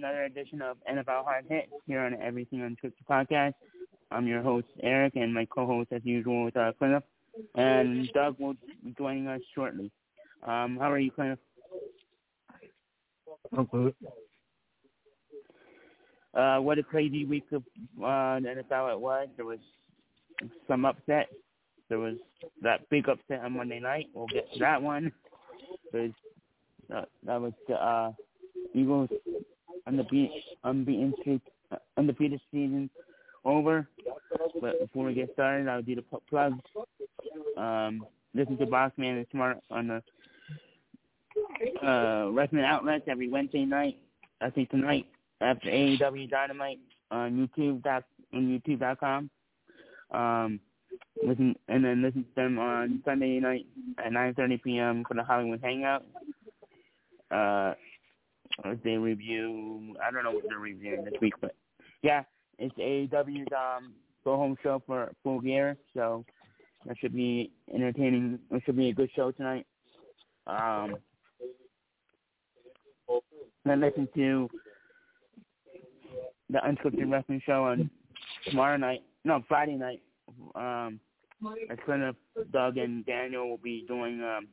[0.00, 3.54] Welcome everybody to another edition of NFL Hard Hit here on Everything on Unscripted podcast.
[4.10, 7.02] I'm your host Eric, and my co-host as usual is uh, Cliff,
[7.56, 9.90] and Doug will be joining us shortly.
[10.46, 11.38] Um, how are you, Cliff?
[13.56, 13.94] I'm good.
[16.34, 17.62] Uh, what a crazy week of
[17.98, 19.28] uh, the NFL it was.
[19.36, 19.60] There was
[20.68, 21.28] some upset.
[21.88, 22.16] There was
[22.62, 24.06] that big upset on Monday night.
[24.14, 25.10] We'll get to that one.
[25.92, 26.12] There's,
[26.94, 28.12] uh, that was the uh,
[28.74, 29.08] Eagles
[29.88, 30.30] undefeated,
[30.64, 32.88] unbeaten streak, uh, undefeated season
[33.44, 33.88] over.
[34.60, 36.58] But before we get started, I'll do the plugs.
[37.56, 40.02] Um, listen to Bossman and Smart on the
[41.86, 43.98] uh, wrestling outlets every Wednesday night.
[44.40, 45.06] I think tonight
[45.40, 46.78] after AEW Dynamite
[47.10, 49.30] on YouTube dot on YouTube.com.
[50.10, 50.60] Um,
[51.24, 53.66] listen and then listen to them on Sunday night
[53.98, 55.04] at 9:30 p.m.
[55.06, 56.04] for the Hollywood Hangout.
[57.30, 57.74] Uh,
[58.84, 59.94] they review.
[60.04, 61.54] I don't know what they're reviewing this week, but
[62.02, 62.22] yeah,
[62.58, 65.76] it's AEW's um go home show for full gear.
[65.94, 66.24] So
[66.86, 68.38] that should be entertaining.
[68.50, 69.66] It should be a good show tonight.
[70.46, 70.96] Um,
[73.64, 74.48] then listen to
[76.50, 77.90] the unscripted wrestling show on
[78.46, 79.02] tomorrow night.
[79.24, 80.00] No, Friday night.
[80.54, 81.00] Um,
[81.70, 82.16] as Clint,
[82.52, 84.48] Doug, and Daniel will be doing um,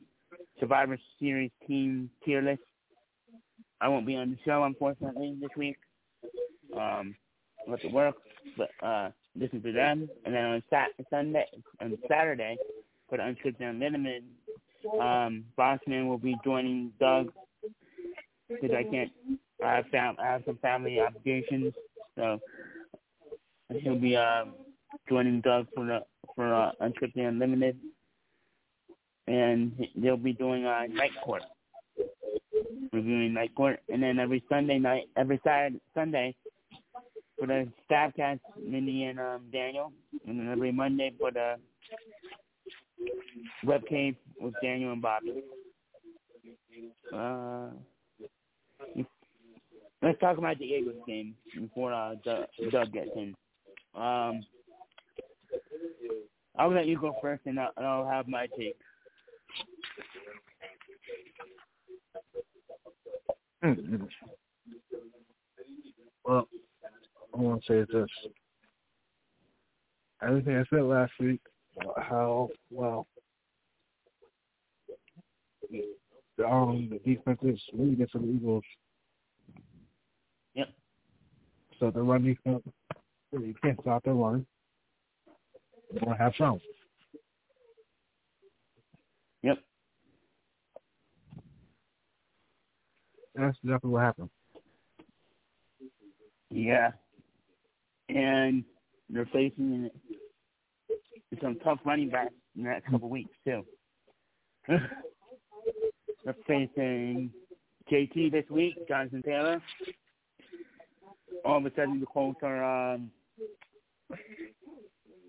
[0.60, 2.62] Survivor Series team tier list.
[3.82, 5.78] I won't be on the show unfortunately this week.
[6.76, 7.16] Um,
[7.70, 8.16] have to work,
[8.58, 10.10] but uh, listen to them.
[10.26, 11.46] And then on Sat Sunday,
[11.82, 12.58] on Saturday,
[13.10, 14.24] for the Unscripted Unlimited,
[15.00, 17.32] um, Bossman will be joining Doug
[18.50, 19.12] because I can't.
[19.64, 21.74] I have fam- I have some family obligations,
[22.16, 22.40] so
[23.74, 24.46] he'll be uh,
[25.10, 26.00] joining Doug for the
[26.36, 27.78] for uh, Unscripted Unlimited,
[29.28, 31.44] and they'll be doing uh, Night Court,
[32.92, 36.36] reviewing Night Court, and then every Sunday night, every Saturday Sunday
[37.38, 39.92] for the staff cast, Mindy and um, Daniel,
[40.28, 41.56] and then every Monday for the
[43.66, 45.44] Webcave with Daniel and Bobby.
[47.14, 47.68] Uh,
[50.02, 53.36] let's talk about the Eagles game before uh, Doug gets in.
[53.96, 54.46] Um,
[56.58, 58.78] I'll let you go first, and I'll, and I'll have my take.
[66.24, 66.48] Well,
[67.34, 68.10] I want to say this.
[70.22, 71.42] Everything I said last week,
[71.98, 73.08] how well
[76.44, 78.64] um, the defense is really for the Eagles.
[80.54, 80.70] Yep.
[81.80, 82.64] So the run defense,
[83.32, 84.46] you can't stop their run.
[85.94, 86.60] You want to have some.
[89.44, 89.60] Yep.
[93.36, 94.30] That's exactly what happened.
[96.50, 96.92] Yeah.
[98.10, 98.64] And
[99.10, 99.90] they're facing
[101.42, 103.66] some tough running backs in the next couple weeks too.
[104.68, 107.32] they're facing
[107.92, 109.62] JT this week, Jonathan Taylor.
[111.44, 113.12] All of a sudden the Colts are um,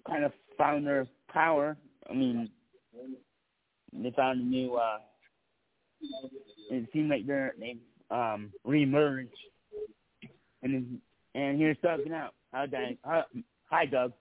[0.08, 1.76] kind of found their power.
[2.08, 2.48] I mean,
[3.92, 4.74] they found a new.
[4.76, 4.98] uh
[6.70, 7.80] It seemed like they're they've
[8.10, 9.28] um, reemerged,
[10.62, 10.98] and
[11.34, 12.30] and here's Doug now.
[12.52, 12.96] Hi, Dan.
[13.70, 14.12] Hi, Doug.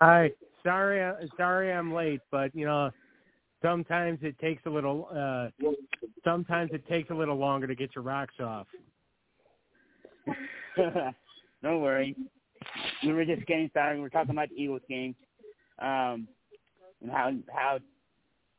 [0.00, 0.30] Hi.
[0.64, 2.90] Sorry, sorry, I'm late, but you know,
[3.62, 5.08] sometimes it takes a little.
[5.14, 5.48] uh
[6.24, 8.66] Sometimes it takes a little longer to get your rocks off.
[11.62, 12.14] Don't worry.
[13.04, 14.00] We were just getting started.
[14.00, 15.14] We are talking about the Eagles game,
[15.78, 16.28] um,
[17.00, 17.78] and how how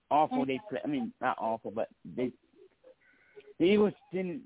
[0.09, 0.79] awful they play.
[0.83, 2.31] I mean, not awful, but they
[3.59, 4.43] the Eagles didn't.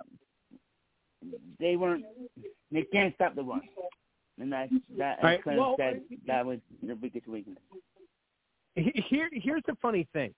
[1.59, 2.05] They weren't.
[2.71, 3.61] They can't stop the run,
[4.39, 7.57] and that that as Right, Clint well, said that was the biggest weakness.
[8.75, 10.33] Here, here's the funny thing.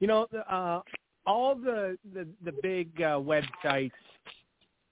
[0.00, 0.82] You know, the, uh,
[1.26, 3.92] all the the, the big uh, websites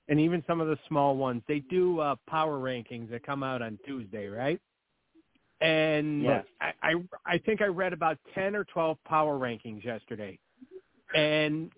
[0.09, 3.63] and even some of the small ones, they do uh, power rankings that come out
[3.63, 4.61] on Tuesday, right?
[5.61, 6.43] And Yeah.
[6.61, 6.95] I, I
[7.27, 10.39] I think I read about ten or twelve power rankings yesterday,
[11.15, 11.71] and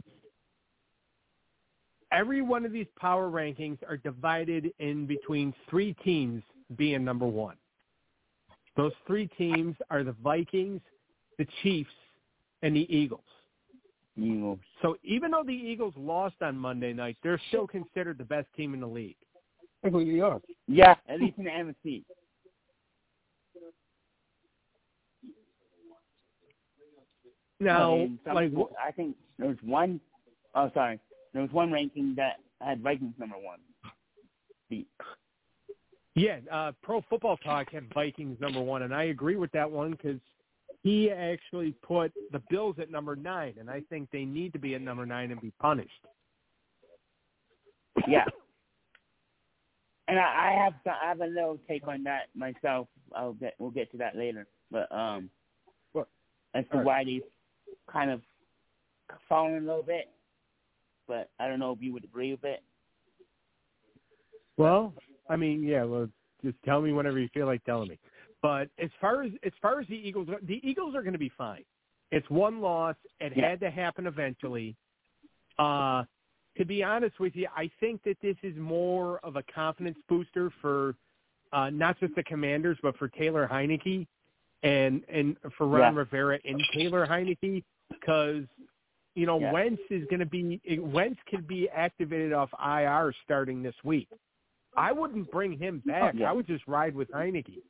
[2.16, 6.42] every one of these power rankings are divided in between three teams
[6.76, 7.56] being number one.
[8.76, 10.80] Those three teams are the Vikings,
[11.38, 11.90] the Chiefs,
[12.62, 13.20] and the Eagles.
[14.18, 14.58] Eagles.
[14.80, 18.72] So even though the Eagles lost on Monday night, they're still considered the best team
[18.72, 19.16] in the league.
[19.82, 20.40] That's what you are.
[20.66, 22.02] Yeah, at least in the NFC.
[27.60, 30.00] Now, I mean, some like people- I think there was one
[30.54, 30.98] oh sorry,
[31.36, 33.58] there was one ranking that had Vikings number one.
[34.70, 34.86] The,
[36.14, 39.90] Yeah, uh, Pro Football Talk had Vikings number one, and I agree with that one
[39.90, 40.18] because
[40.82, 44.76] he actually put the Bills at number nine, and I think they need to be
[44.76, 45.90] at number nine and be punished.
[48.08, 48.24] yeah.
[50.08, 52.88] And I, I have some, I have a little take on that myself.
[53.14, 54.46] I'll get we'll get to that later.
[54.70, 55.28] But um,
[55.92, 56.08] What?
[56.54, 56.86] as to right.
[56.86, 57.20] why they
[57.92, 58.22] kind of
[59.28, 60.08] fallen a little bit,
[61.06, 62.62] but I don't know if you would agree with it.
[64.56, 64.94] Well,
[65.28, 65.84] I mean, yeah.
[65.84, 66.08] Well,
[66.44, 67.98] just tell me whenever you feel like telling me.
[68.42, 71.32] But as far as as far as the Eagles, the Eagles are going to be
[71.36, 71.64] fine.
[72.12, 72.96] It's one loss.
[73.20, 73.50] It Yeah.
[73.50, 74.76] had to happen eventually.
[75.58, 76.04] Uh,
[76.56, 80.50] to be honest with you, I think that this is more of a confidence booster
[80.62, 80.94] for
[81.52, 84.06] uh, not just the Commanders, but for Taylor Heinicke
[84.62, 86.00] and and for Ron Yeah.
[86.00, 88.44] Rivera and Taylor Heinicke, because
[89.16, 89.52] you know Yeah.
[89.52, 94.08] Wentz is going to be Wentz could be activated off IR starting this week.
[94.76, 96.14] I wouldn't bring him back.
[96.14, 96.30] Yeah.
[96.30, 97.62] I would just ride with Heinicke.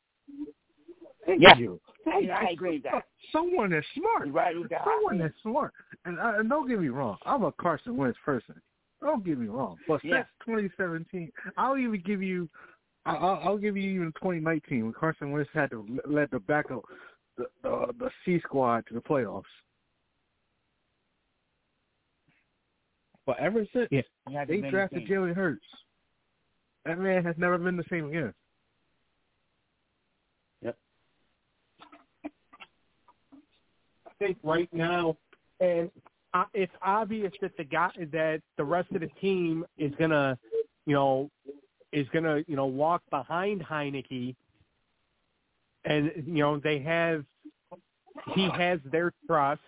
[1.25, 1.57] Thank Yeah.
[1.57, 1.79] you.
[2.05, 3.03] I, I agree with that.
[3.31, 4.25] Someone that's smart.
[4.27, 4.81] You're right that.
[4.85, 5.73] Someone that's smart.
[6.05, 8.61] And, uh, and don't get me wrong, I'm a Carson Wentz person.
[9.01, 9.77] Don't get me wrong.
[9.87, 10.17] But Yeah.
[10.17, 12.49] since 2017, I'll even give you,
[13.05, 16.39] I- I'll, I'll give you even 2019 when Carson Wentz had to le- let the
[16.39, 16.83] backup,
[17.37, 19.43] the the, the C squad to the playoffs.
[23.27, 24.01] But ever since Yeah.
[24.27, 25.09] He had they drafted change.
[25.09, 25.65] Jalen Hurts,
[26.85, 28.33] that man has never been the same again.
[30.61, 30.77] Yep.
[32.23, 35.17] I think right now,
[35.59, 35.91] and
[36.33, 40.39] uh, it's obvious that the guy that the rest of the team is gonna,
[40.85, 41.29] you know,
[41.91, 44.35] is gonna you know walk behind Heinicke,
[45.83, 47.25] and you know they have
[48.35, 49.61] he has their trust,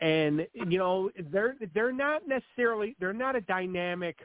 [0.00, 4.18] and you know they're they're not necessarily they're not a dynamic,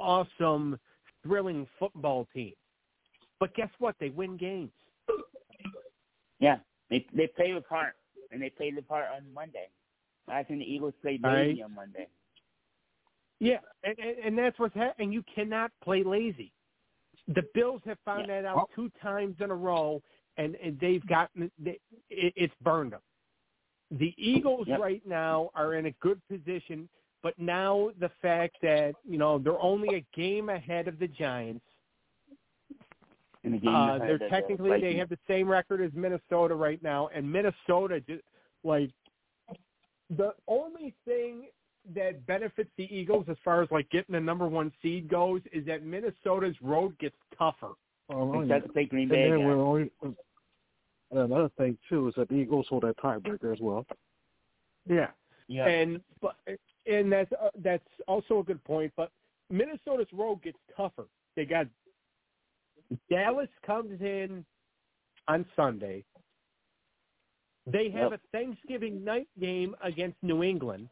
[0.00, 0.78] awesome,
[1.22, 2.54] thrilling football team,
[3.40, 3.96] but guess what?
[4.00, 4.72] They win games.
[6.40, 6.58] Yeah,
[6.90, 7.94] they they play with heart,
[8.30, 9.68] and they played the part on Monday.
[10.28, 11.48] I think the Eagles played Right.
[11.48, 12.08] lazy on Monday.
[13.40, 15.12] Yeah, and, and, and that's what's happening.
[15.12, 16.52] You cannot play lazy.
[17.28, 18.42] The Bills have found Yeah.
[18.42, 20.02] that out two times in a row,
[20.38, 21.78] and, and they've gotten they,
[22.08, 23.02] it, it's burned them.
[23.98, 24.80] The Eagles Yep.
[24.80, 26.88] right now are in a good position,
[27.22, 31.64] but now the fact that you know they're only a game ahead of the Giants.
[33.44, 36.54] In the game, Uh, they're of the technically they have the same record as Minnesota
[36.54, 38.24] right now, and Minnesota just
[38.64, 38.90] like
[40.10, 41.48] the only thing
[41.94, 45.64] that benefits the Eagles as far as like getting the number one seed goes is
[45.66, 47.74] that Minnesota's road gets tougher.
[48.08, 49.46] Oh, They have to play Green And Bay then again.
[49.46, 49.90] we're only,
[51.14, 53.86] and another thing too is that the Eagles hold that tiebreaker as well.
[54.88, 55.08] Yeah,
[55.48, 56.36] Yeah, and but
[56.86, 58.92] and that's uh, that's also a good point.
[58.96, 59.10] But
[59.50, 61.06] Minnesota's road gets tougher.
[61.36, 61.66] They got
[63.08, 64.44] Dallas comes in
[65.28, 66.04] on Sunday.
[67.66, 68.20] They have Yep.
[68.20, 70.88] a Thanksgiving night game against New England.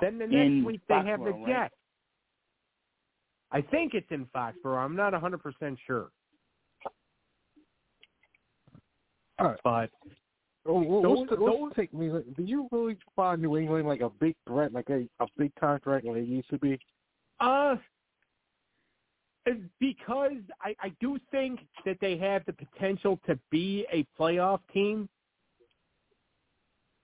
[0.00, 1.62] Then the next In week they have the Foxborough, right?
[1.64, 1.74] Jets.
[3.52, 4.82] I think it's in Foxborough.
[4.84, 6.10] I'm not 100% sure.
[9.38, 9.60] All right.
[9.64, 9.90] But
[10.64, 12.10] well, Those- those- the take me?
[12.10, 15.54] Like, do you really find New England like a big threat, like a a big
[15.56, 16.78] contract like it used to be?
[17.40, 17.76] Uh,
[19.78, 25.08] because I, I do think that they have the potential to be a playoff team.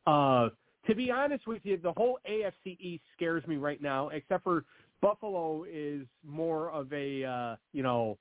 [0.07, 0.49] Uh,
[0.87, 4.65] to be honest with you, the whole AFC East scares me right now, except for
[5.03, 8.19] Buffalo is more of a, uh, you know,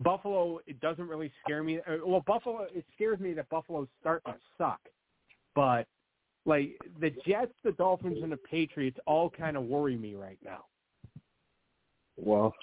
[0.00, 1.78] Buffalo, it doesn't really scare me.
[1.78, 4.80] Uh, Well, Buffalo, it scares me that Buffalo's starting to suck.
[5.54, 5.86] But,
[6.44, 10.64] like, the Jets, the Dolphins, and the Patriots all kind of worry me right now.
[12.18, 12.54] Well,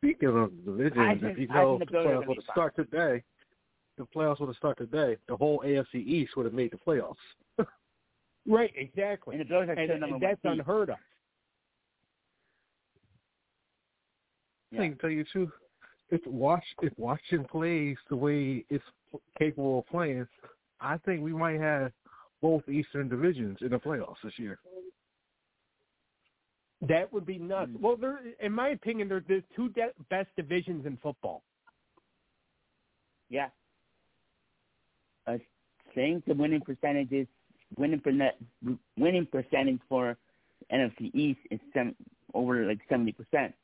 [0.00, 2.52] speaking of divisions, if you I know the the Bills are playoffs gonna would have
[2.52, 3.22] start today,
[3.96, 5.16] the playoffs would have start today.
[5.28, 7.16] The whole AFC East would have made the playoffs.
[8.46, 9.34] Right, exactly.
[9.34, 10.96] and the Bills are and, and that's unheard of.
[14.70, 14.80] Yeah.
[14.80, 15.52] I can tell you too,
[16.10, 18.84] if watch if Washington plays the way it's
[19.38, 20.26] capable of playing,
[20.80, 21.92] I think we might have
[22.40, 24.58] both Eastern divisions in the playoffs this year.
[26.88, 27.72] That would be nuts.
[27.72, 27.80] Mm.
[27.80, 31.42] Well, they're, in my opinion, they're the two de- best divisions in football.
[33.28, 33.48] Yeah.
[35.26, 35.40] I
[35.94, 37.26] think the winning percentage is
[37.76, 38.38] winning per net,
[38.96, 40.16] winning percentage for
[40.72, 41.96] NFC East is sem-
[42.32, 43.54] over like seventy percent,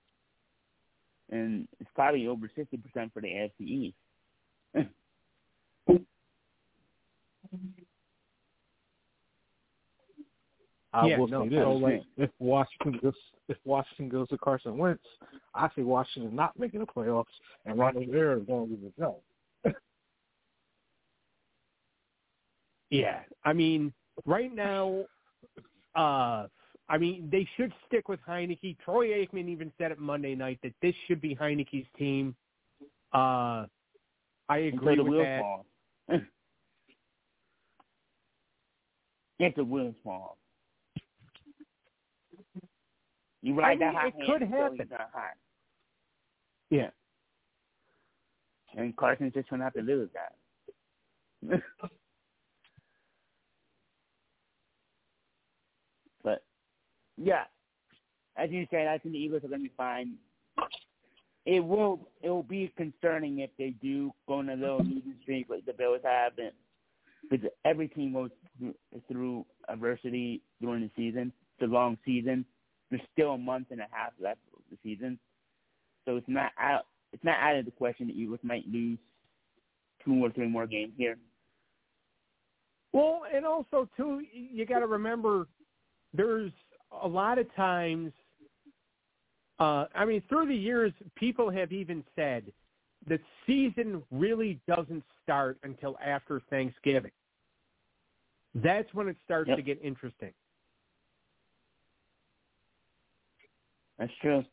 [1.30, 3.96] and it's probably over sixty percent for the AFC East.
[10.92, 13.14] I Yeah, will no, say this: so, like- if Washington goes,
[13.48, 15.02] if Washington goes to Carson Wentz,
[15.54, 17.24] I see Washington not making the playoffs,
[17.66, 19.16] and Ron Rivera is going to lose the job.
[22.90, 23.92] Yeah, I mean,
[24.24, 25.04] right now,
[25.96, 26.46] uh,
[26.88, 28.76] I mean, they should stick with Heinicke.
[28.84, 32.36] Troy Aikman even said it Monday night that this should be Heinicke's team.
[33.12, 33.66] Uh,
[34.48, 35.40] I agree with that.
[35.40, 35.66] fall.
[39.38, 40.36] if the wheels fall.
[43.42, 44.88] You ride I that mean, hot it could happen.
[46.70, 46.90] Yeah.
[48.76, 50.10] And Carson's just gonna have to with
[51.50, 51.62] that.
[56.24, 56.42] but
[57.16, 57.44] yeah,
[58.36, 60.14] as you said, I think the Eagles are gonna be fine.
[61.46, 65.48] It will it will be concerning if they do go on a little losing streak
[65.48, 66.52] like the Bills have, and
[67.30, 68.74] because every team goes through,
[69.08, 71.32] through adversity during the season.
[71.58, 72.44] It's a long season.
[72.90, 75.18] There's still a month and a half left of the season,
[76.04, 76.86] so it's not out.
[77.12, 78.98] It's not out of the question that Eagles might lose
[80.04, 81.16] two or three more games here.
[82.92, 85.46] Well, and also too, you got to remember,
[86.12, 86.52] there's
[87.02, 88.12] a lot of times.
[89.58, 92.44] Uh, I mean, through the years, people have even said
[93.06, 97.12] the season really doesn't start until after Thanksgiving.
[98.54, 99.56] That's when it starts Yep.
[99.58, 100.32] to get interesting.
[103.98, 104.44] That's true.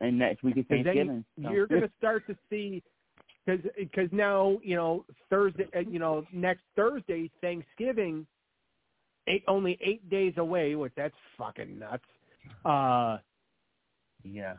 [0.00, 1.24] And next week is 'Cause then Thanksgiving.
[1.42, 2.82] so- You're going to start to see
[3.44, 8.26] because because now you know Thursday, uh, you know next Thursday Thanksgiving,
[9.28, 10.74] eight only eight days away.
[10.74, 12.04] Which that's fucking nuts.
[12.64, 13.18] Uh,
[14.24, 14.54] yeah.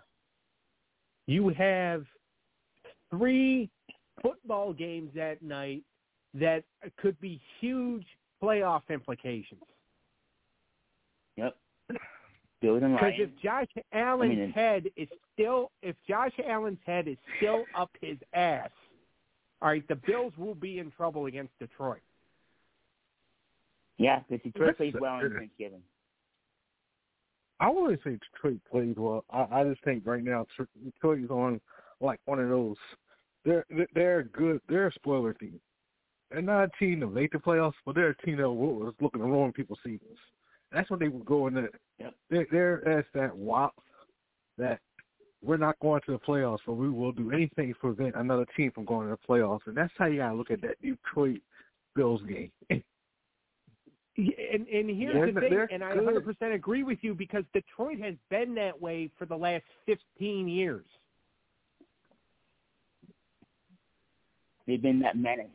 [1.28, 2.06] you have
[3.10, 3.70] three
[4.22, 5.84] football games that night
[6.34, 6.64] that
[6.98, 8.06] could be huge
[8.42, 9.62] playoff implications.
[11.36, 11.56] Yep.
[12.62, 17.90] Because if Josh Allen's mean, head is still, if Josh Allen's head is still up
[18.02, 18.70] his ass,
[19.62, 22.02] all right, the Bills will be in trouble against Detroit.
[24.00, 25.82] Yeah, because Detroit plays well on Thanksgiving.
[27.60, 29.26] I wouldn't say Detroit plays well.
[29.30, 31.60] I, I just think right now Tr- Detroit is on
[32.00, 32.78] like one of those.
[33.44, 34.62] They're they're- good.
[34.70, 35.60] They're a spoiler team.
[36.32, 39.20] They're not a team that make the playoffs, but they're a team that was looking
[39.20, 40.18] to ruin people's seasons.
[40.72, 41.68] That's what they were going to.
[42.00, 42.14] Yep.
[42.30, 43.74] They're, they're as that wop
[44.58, 44.80] that
[45.44, 48.72] we're not going to the playoffs, but we will do anything to prevent another team
[48.72, 49.66] from going to the playoffs.
[49.66, 51.42] And that's how you gotta look at that Detroit
[51.96, 52.52] Bills game.
[54.22, 56.04] Yeah, And, and here's They're- the thing, and I good.
[56.26, 60.84] 100% agree with you because Detroit has been that way for the last 15 years.
[64.68, 65.48] They've been that menace.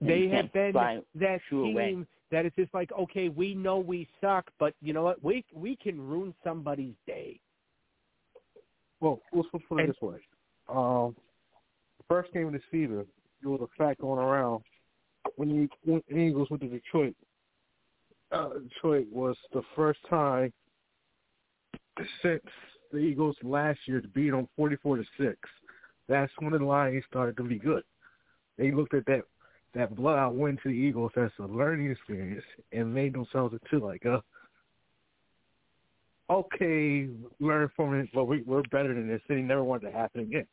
[0.00, 2.06] They have been that shoo team away.
[2.30, 5.22] that is just like, okay, we know we suck, but you know what?
[5.22, 7.38] We we can ruin somebody's day.
[9.00, 10.16] Well, let's, let's put it And- this way.
[10.68, 11.14] Um,
[11.98, 13.04] the first game of the season,
[13.42, 14.62] there was a fact going around
[15.36, 17.14] when the Eagles went to Detroit.
[18.32, 20.52] Uh, Detroit was the first time
[22.22, 22.42] since
[22.92, 25.36] the Eagles last year to beat them forty-four to six.
[26.08, 27.82] That's when the Lions started to be good.
[28.58, 29.22] They looked at that
[29.74, 34.04] that blowout win to the Eagles as a learning experience and made themselves into like
[34.04, 34.22] a
[36.28, 37.08] okay,
[37.40, 39.20] learn from it, but we, we're better than this.
[39.28, 40.46] And he never wanted to happen again.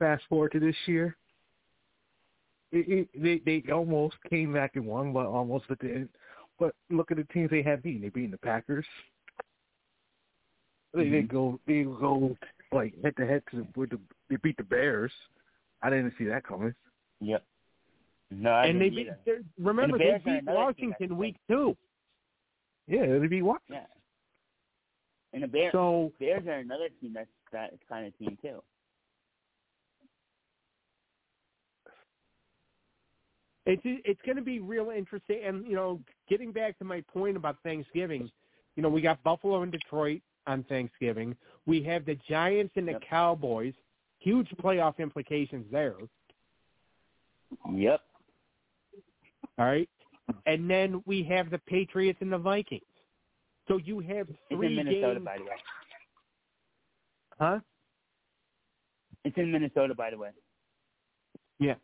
[0.00, 1.16] Fast forward to this year,
[2.74, 6.08] it, it, they they almost came back and won, but almost at the end.
[6.58, 8.02] But look at the teams they have beaten.
[8.02, 8.86] They beaten the Packers.
[10.92, 11.28] They they Mhm.
[11.28, 12.36] go they go
[12.72, 14.00] like head to head to the, with the
[14.30, 15.12] they beat the Bears.
[15.82, 16.74] I didn't see that coming.
[17.20, 17.44] Yep.
[18.30, 19.18] No, I and they beat, either.
[19.24, 21.76] they're- remember they beat another team that's Washington week two.
[22.86, 23.62] Yeah, they beat what?
[23.68, 23.86] Yeah.
[25.32, 28.62] And the Bears, So Bears are another team that's that kind of team too.
[33.66, 35.40] It's it's going to be real interesting.
[35.44, 38.30] And you know, getting back to my point about Thanksgiving,
[38.76, 41.34] you know, we got Buffalo and Detroit on Thanksgiving.
[41.66, 43.02] We have the Giants and the Yep.
[43.08, 43.74] Cowboys.
[44.18, 45.94] Huge playoff implications there.
[47.72, 48.00] Yep.
[49.58, 49.88] All right,
[50.46, 52.82] and then we have the Patriots and the Vikings.
[53.68, 55.50] So you have It's three in Minnesota, games, by the way.
[57.38, 57.58] huh?
[59.24, 60.30] It's in Minnesota, by the way.
[61.58, 61.74] Yeah.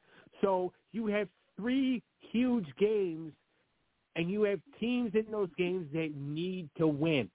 [0.40, 1.28] So you have
[1.60, 2.02] three
[2.32, 3.32] huge games,
[4.16, 7.28] and you have teams in those games that need to win.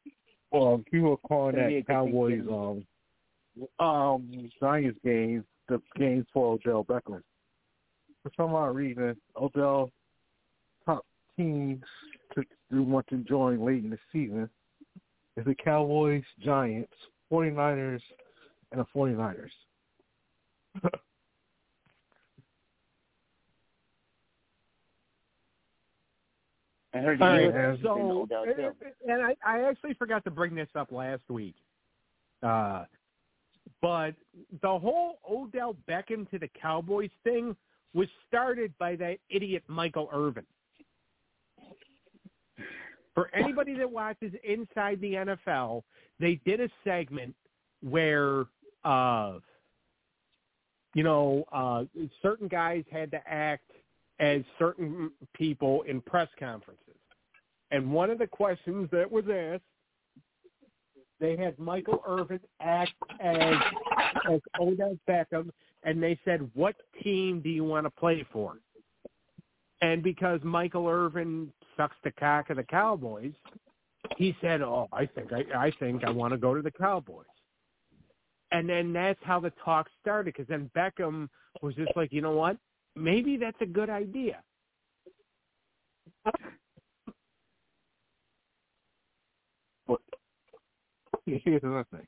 [0.51, 2.85] Well, people are calling Gonna be a that Cowboys um
[3.79, 7.21] um Giants game the game for Odell Beckham.
[8.23, 9.89] For some odd reason, Odell
[10.85, 11.05] top
[11.37, 11.83] teams
[12.35, 14.49] to want to join late in the season
[15.37, 16.93] is the Cowboys, Giants,
[17.31, 18.01] 49ers,
[18.71, 19.49] and the 49ers.
[26.95, 28.71] I heard the All Eagles right, have so, been Odell too.
[29.07, 31.55] and I, I actually forgot to bring this up last week.
[32.41, 32.85] Uh,
[33.81, 34.13] but
[34.61, 37.55] the whole Odell Beckham to the Cowboys thing
[37.93, 40.45] was started by that idiot Michael Irvin.
[43.13, 45.83] For anybody that watches Inside the NFL,
[46.19, 47.33] they did a segment
[47.81, 48.45] where,
[48.83, 49.39] uh,
[50.93, 51.83] you know, uh,
[52.21, 53.71] certain guys had to act
[54.19, 56.95] as certain people in press conferences.
[57.71, 59.63] And one of the questions that was asked,
[61.19, 63.55] they had Michael Irvin act as
[64.29, 65.49] as Odell Beckham,
[65.83, 68.59] and they said, "What team do you want to play for?"
[69.81, 73.33] And because Michael Irvin sucks the cock of the Cowboys,
[74.17, 77.25] he said, "Oh, I think I, I think I want to go to the Cowboys."
[78.51, 80.33] And then that's how the talk started.
[80.33, 81.29] Because then Beckham
[81.61, 82.57] was just like, "You know what?
[82.95, 84.41] Maybe that's a good idea."
[91.25, 92.07] Here's another thing.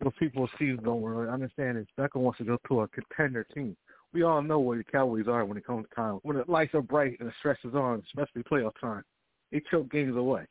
[0.00, 3.76] What people see don't really understand is Beckham wants to go to a contender team.
[4.14, 6.20] We all know where the Cowboys are when it comes to time.
[6.22, 9.04] When the lights are bright and the stress is on, especially playoff time,
[9.52, 10.46] they choke games away.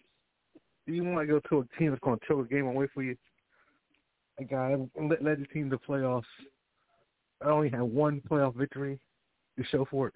[0.85, 2.88] Do you want to go to a team that's going to choke a game away
[2.93, 3.17] for you?
[4.49, 6.23] Guy led, led the team to playoffs.
[7.41, 8.99] I only had one playoff victory
[9.60, 10.13] to show for it.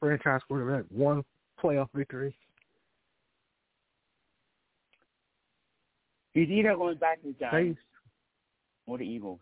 [0.00, 1.22] Franchise quarterback, one
[1.62, 2.34] playoff victory.
[6.34, 7.80] He's either going back to the Giants
[8.86, 9.40] or the Eagles.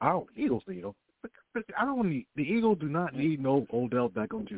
[0.00, 0.94] I don't Eagles need him.
[1.78, 4.56] I don't need the Eagles do not need no Odell Beckham Jr.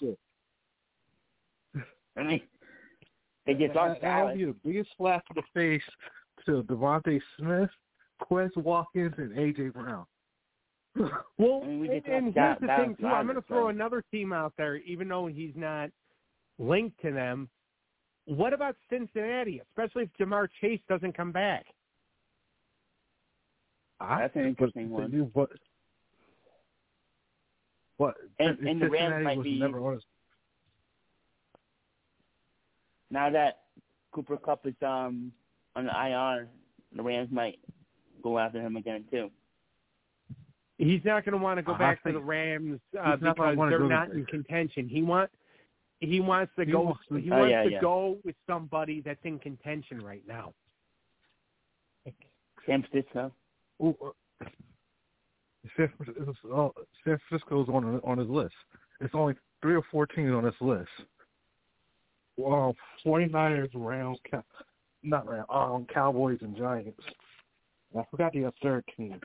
[0.00, 0.18] Shit.
[2.16, 2.42] I mean,
[3.46, 4.38] they just That- lost That'll Dallas.
[4.38, 5.82] be the biggest slap in the face
[6.46, 7.70] to DeVonta Smith,
[8.22, 10.06] Quez Watkins, and AJ Brown.
[10.96, 13.06] Well, mean, we and, and here's the thing too.
[13.06, 15.90] I'm going to throw another team out there, even though he's not
[16.58, 17.48] linked to them.
[18.26, 21.66] What about Cincinnati, especially if Ja'Marr Chase doesn't come back?
[24.00, 25.12] That's an interesting one.
[25.12, 25.50] You, what?
[27.96, 28.14] What?
[28.38, 30.04] And- and the Rams might be- never on his
[33.10, 33.64] Now that
[34.12, 35.32] Cooper Kupp is um
[35.76, 36.48] on the IR,
[36.96, 37.58] the Rams might
[38.22, 39.30] go after him again too.
[40.80, 43.36] He's not going to want to go I back to the Rams uh, he's not
[43.36, 44.88] because they're not in contention.
[44.88, 45.30] He want
[46.00, 46.80] he wants to He go.
[46.80, 47.80] wants to- he Oh, wants yeah, to yeah.
[47.82, 50.54] go with somebody that's in contention right now.
[52.66, 53.30] San Francisco.
[53.82, 54.44] Ooh, uh,
[55.76, 58.54] San, Francisco, uh, San Francisco's on on his list.
[59.00, 60.88] It's only three or four teams on this list.
[62.38, 64.18] Well, 49ers, Rams,
[65.02, 67.02] not Rams, um, Cowboys, and Giants.
[67.98, 69.20] I forgot the third team.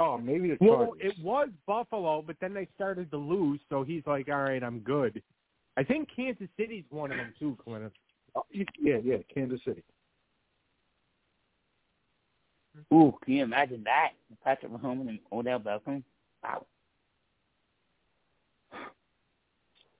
[0.00, 4.02] Oh, maybe the Well, it was Buffalo, but then they started to lose, so he's
[4.06, 5.22] like, "All right, I'm good."
[5.76, 7.90] I think Kansas City's one of them too, Clinton.
[8.34, 9.82] Oh, yeah, yeah, Kansas City.
[12.94, 14.12] Ooh, can you imagine that?
[14.42, 16.02] Patrick Mahomes and Odell Beckham.
[16.42, 16.64] Wow.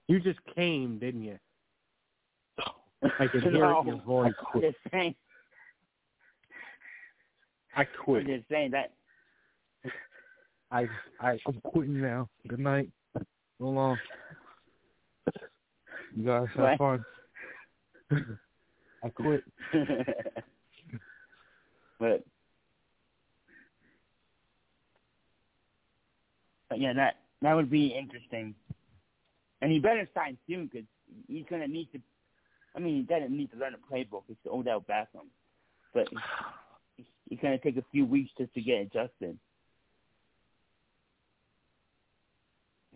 [0.09, 1.39] You just came, didn't you?
[3.19, 4.33] I can hear it in your voice.
[4.55, 5.15] I'm just saying.
[7.77, 8.27] I I'm quit.
[8.27, 8.93] just saying that.
[10.71, 10.87] I,
[11.21, 12.29] I, I'm quitting now.
[12.49, 12.91] Good night.
[13.59, 13.99] So long.
[16.17, 16.79] You guys have What?
[16.79, 17.05] fun.
[19.05, 19.45] I quit.
[21.99, 22.25] but,
[26.69, 28.55] but yeah, that that would be interesting.
[29.63, 30.87] And he better sign soon because
[31.29, 32.01] he's gonna need to.
[32.77, 34.23] I mean, he doesn't need to learn a playbook.
[34.29, 35.29] It's the Odell Beckham,
[35.95, 36.09] but
[36.97, 39.39] he's, he's gonna take a few weeks just to get adjusted.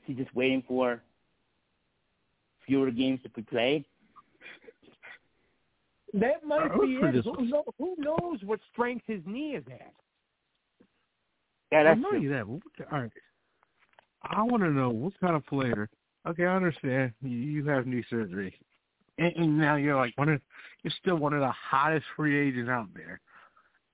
[0.05, 1.01] Is he just waiting for
[2.67, 3.85] fewer games to be played?
[6.12, 7.25] That might I be it.
[7.25, 9.93] Who, know, who knows what strength his knee is at?
[11.73, 12.21] Yeah, I that's know true.
[12.21, 12.47] you that.
[12.47, 13.11] but what- All right.
[14.23, 15.88] I want to know what kind of player.
[16.27, 18.55] Okay, I understand you, you have knee surgery,
[19.19, 20.40] and, and now you're like one of
[20.83, 23.21] you're still one of the hottest free agents out there.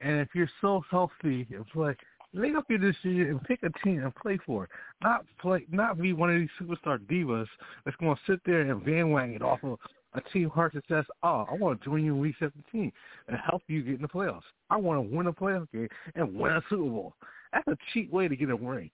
[0.00, 1.98] And if you're so healthy, it's like
[2.32, 4.70] make up your decision and pick a team and play for it.
[5.02, 7.46] Not play, not be one of these superstar divas
[7.84, 9.78] that's going to sit there and bandwagon it off of
[10.14, 12.92] a team heart that says, "Oh, I want to join you in week 17
[13.28, 14.42] and help you get in the playoffs.
[14.68, 17.14] I want to win a playoff game and win a Super Bowl."
[17.52, 18.90] That's a cheap way to get a ring.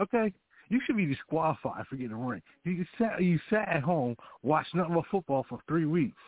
[0.00, 0.32] Okay,
[0.68, 2.42] You should be disqualified for getting a ring.
[2.64, 6.20] You sat you sat at home, watched nothing but football for three weeks,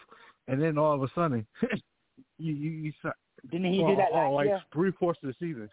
[0.49, 1.47] and then all of a sudden,
[2.38, 3.14] you you, you sat,
[3.51, 4.62] Didn't he do that oh, like year?
[4.73, 5.69] three fourths of the season.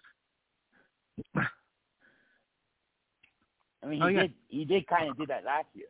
[3.84, 4.22] I mean, he Oh, yeah.
[4.22, 4.34] did.
[4.48, 5.88] He did kind of do that last year,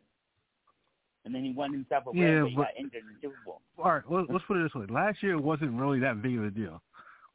[1.24, 3.60] and then he won himself a Yeah, but he got injured in the Super Bowl.
[3.78, 4.86] All right, let, let's put it this way.
[4.88, 6.82] Last year wasn't really that big of a deal.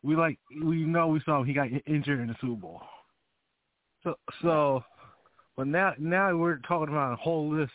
[0.03, 2.81] We like we know we saw he got injured in the Super Bowl.
[4.03, 4.83] So so,
[5.55, 7.71] but now now we're talking about a whole list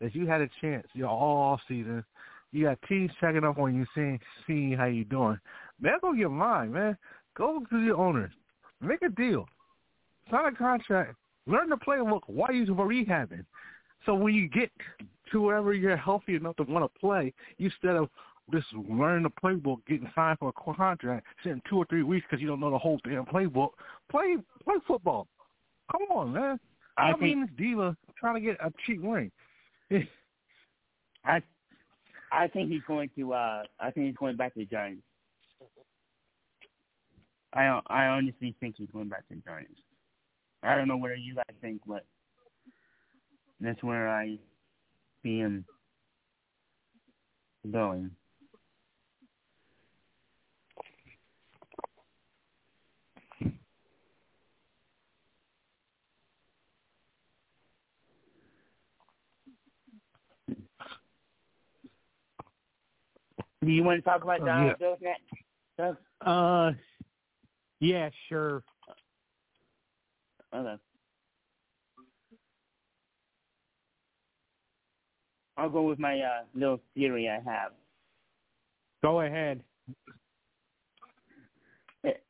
[0.00, 2.04] that you had a chance, you know, all off season.
[2.50, 5.38] You got teams checking up on you, seeing seeing how you doing.
[5.80, 6.98] Man, go get mine, man.
[7.36, 8.32] Go to the owners,
[8.82, 9.46] make a deal,
[10.30, 11.14] sign a contract,
[11.46, 13.44] learn the playbook while you're rehabbing.
[14.06, 14.70] So when you get
[15.30, 18.08] to wherever you're healthy enough to want to play, instead of
[18.52, 22.42] just learning the playbook, getting signed for a contract, sitting two or three weeks because
[22.42, 23.70] you don't know the whole damn playbook,
[24.10, 25.26] play play football.
[25.90, 26.60] Come on, man.
[26.96, 29.30] I I think mean, this diva trying to get a cheap ring.
[31.24, 31.42] I
[32.32, 33.32] I think he's going to.
[33.32, 35.02] uh I think he's going back to the Giants.
[37.54, 39.80] I I honestly think he's going back to the Giants.
[40.62, 42.04] I don't know what you guys think, but
[43.60, 44.38] that's where I
[45.22, 45.64] see him
[47.70, 48.10] going.
[63.64, 64.86] Do you want to talk about Oh, Donald yeah.
[64.86, 64.98] Jones
[65.78, 65.98] next?
[66.20, 66.72] Uh,
[67.82, 68.62] yeah, sure.
[70.54, 70.76] Okay.
[75.56, 77.72] I'll go with my uh, little theory I have.
[79.02, 79.62] Go ahead.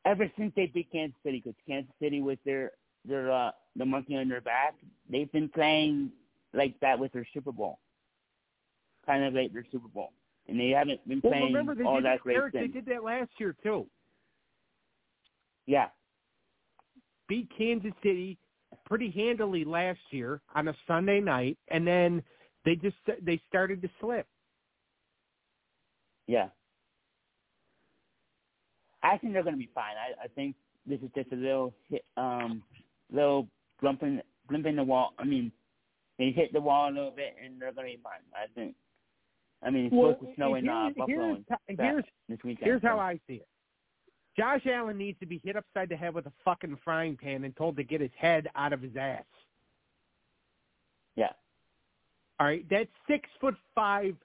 [0.05, 2.71] Ever since they beat Kansas City, because Kansas City was their
[3.05, 4.75] their uh, the monkey on their back,
[5.09, 6.11] they've been playing
[6.53, 7.79] like that with their Super Bowl,
[9.05, 10.13] kind of like their Super Bowl,
[10.47, 12.85] and they haven't been Well, playing remember all did that that, great Eric, they did
[12.87, 13.87] that last year too.
[15.65, 15.87] Yeah,
[17.27, 18.37] Beat Kansas City
[18.85, 22.23] pretty handily last year on a Sunday night, and then
[22.65, 24.27] they just they started to slip.
[26.27, 26.47] yeah.
[29.05, 29.95] I think they're going to be fine.
[29.97, 32.63] I, I think this is just a little hit, um,
[33.11, 33.49] little
[33.81, 35.13] bump in, blimp in the wall.
[35.19, 35.51] I mean,
[36.17, 38.21] they hit the wall a little bit, and they're going to be fine.
[38.33, 38.75] I think.
[39.61, 42.65] I mean, it's supposed to snow in uh, Buffalo here's, and here's this weekend.
[42.65, 43.47] Here's how I see it.
[44.37, 47.55] Josh Allen needs to be hit upside the head with a fucking frying pan and
[47.55, 49.23] told to get his head out of his ass.
[51.15, 51.31] Yeah.
[52.39, 54.15] All right, that six foot five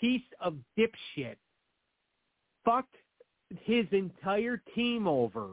[0.00, 1.36] piece of dipshit
[2.64, 2.96] fucked
[3.64, 5.50] his entire team over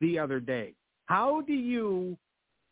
[0.00, 0.74] the other day.
[1.06, 2.16] How do you,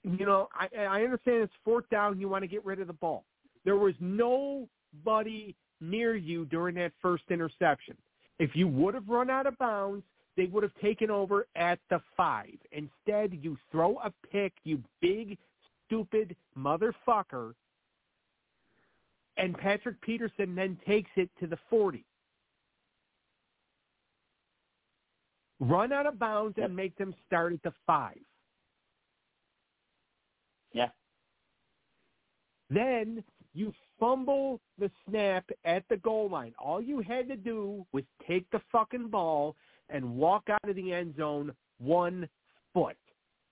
[0.02, 2.92] you know, I, I understand it's fourth down, you want to get rid of the
[2.92, 3.24] ball.
[3.64, 7.96] There was nobody near you during that first interception.
[8.38, 10.02] If you would have run out of bounds,
[10.40, 12.56] they would have taken over at the five.
[12.72, 15.36] Instead, you throw a pick, you big,
[15.84, 17.52] stupid motherfucker,
[19.36, 22.06] and Patrick Peterson then takes it to the 40.
[25.60, 26.66] Run out of bounds Yep.
[26.68, 28.24] and make them start at the five.
[30.72, 30.88] Yeah.
[32.70, 33.22] Then
[33.52, 36.54] you fumble the snap at the goal line.
[36.58, 39.54] All you had to do was take the fucking ball
[39.92, 42.28] and walk out of the end zone one
[42.72, 42.96] foot.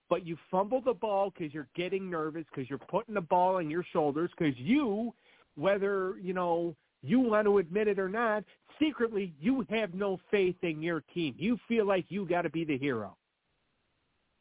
[0.09, 3.71] But you fumble the ball because you're getting nervous, because you're putting the ball on
[3.71, 5.13] your shoulders, because you,
[5.57, 8.43] whether, you know, you want to admit it or not,
[8.79, 11.35] secretly you have no faith in your team.
[11.39, 13.17] You feel like you got to be the hero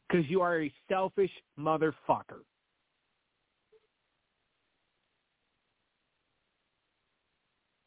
[0.07, 2.43] because you are a selfish motherfucker.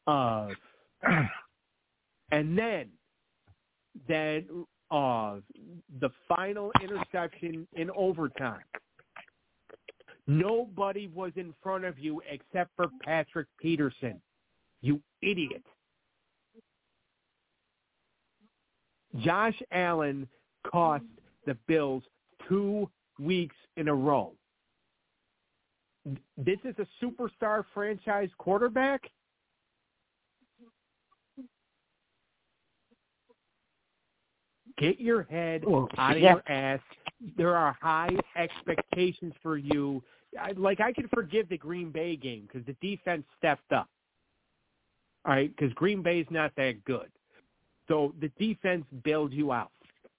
[0.07, 0.47] Uh,
[2.31, 2.89] and then,
[4.07, 5.37] then uh,
[5.99, 8.61] the final interception in overtime.
[10.27, 14.21] Nobody was in front of you except for Patrick Peterson.
[14.81, 15.63] You idiot.
[19.19, 20.27] Josh Allen
[20.65, 21.03] cost
[21.45, 22.03] the Bills
[22.47, 24.33] two weeks in a row.
[26.37, 29.01] This is a superstar franchise quarterback.
[34.81, 36.33] Get your head oh, Well, out of yeah.
[36.33, 36.79] your ass.
[37.37, 40.01] There are high expectations for you.
[40.39, 43.87] I, like I can forgive the Green Bay game because the defense stepped up.
[45.23, 47.11] All right, because Green Bay's not that good.
[47.87, 49.71] So the defense bailed you out.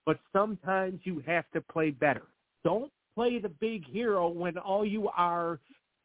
[0.07, 2.22] But sometimes you have to play better.
[2.64, 5.59] Don't play the big hero when all you are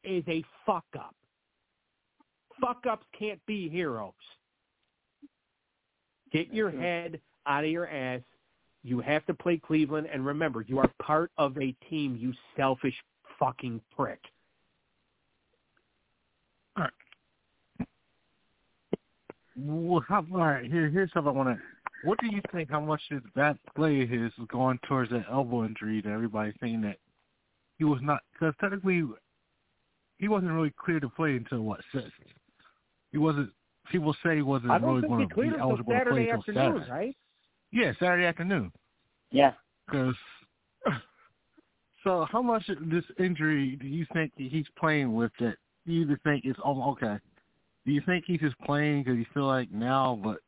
[0.03, 1.15] is a fuck up.
[2.59, 4.13] Fuck ups can't be heroes.
[6.31, 8.21] Get your head out of your ass.
[8.83, 12.15] You have to play Cleveland, and remember, you are part of a team.
[12.19, 12.95] You selfish
[13.39, 14.19] fucking prick.
[16.77, 17.87] All right.
[19.57, 21.63] Well, how, all right, here, here's something I want to.
[22.03, 22.69] What do you think?
[22.69, 26.53] How much this bad play of his is going towards that elbow injury that everybody's
[26.61, 26.97] saying that
[27.77, 29.03] he was not because technically
[30.19, 32.11] he wasn't really clear to play until what sixth.
[33.11, 33.49] He wasn't.
[33.91, 36.91] People say he wasn't really going to be eligible to play Saturday until afternoon, Saturday.
[36.91, 37.17] right?
[37.71, 38.71] Yeah, Saturday afternoon.
[39.31, 39.53] Yeah.
[39.85, 40.15] Because
[42.03, 46.19] so, how much of this injury do you think he's playing with that you either
[46.23, 47.17] think is oh okay?
[47.85, 50.39] Do you think he's just playing because you feel like now, but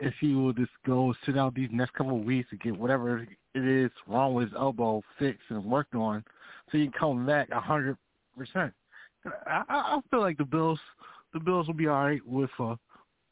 [0.00, 3.20] if he will just go sit out these next couple of weeks to get whatever
[3.54, 6.24] it is wrong with his elbow fixed and worked on,
[6.70, 7.96] so he can come back a hundred
[8.36, 8.72] percent?
[9.46, 10.80] I, I I feel like the Bills,
[11.32, 12.74] the Bills will be all right with uh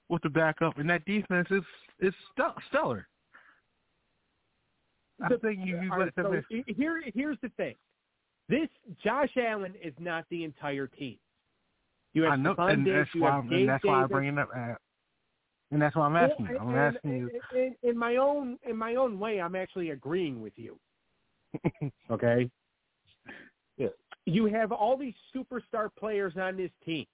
[0.09, 1.63] with the backup, and that defense is
[2.01, 3.09] is st- stellar.
[5.23, 7.75] I The- think you, let right, so here, here's the thing.
[8.49, 8.69] This
[9.03, 11.19] Josh Allen is not the entire team.
[12.15, 14.39] You have I know, Stefon and Diggs, that's why I'm, and that's why I'm bringing
[14.39, 14.51] it up.
[14.57, 14.75] uh,
[15.71, 16.47] And that's why I'm asking.
[16.47, 16.59] you.
[16.59, 17.41] I'm and- asking you.
[17.55, 19.41] and- in my own in my own way.
[19.41, 20.79] I'm actually agreeing with you.
[22.11, 22.51] okay.
[23.77, 23.89] Yeah.
[24.27, 27.07] You have all these superstar players on this team,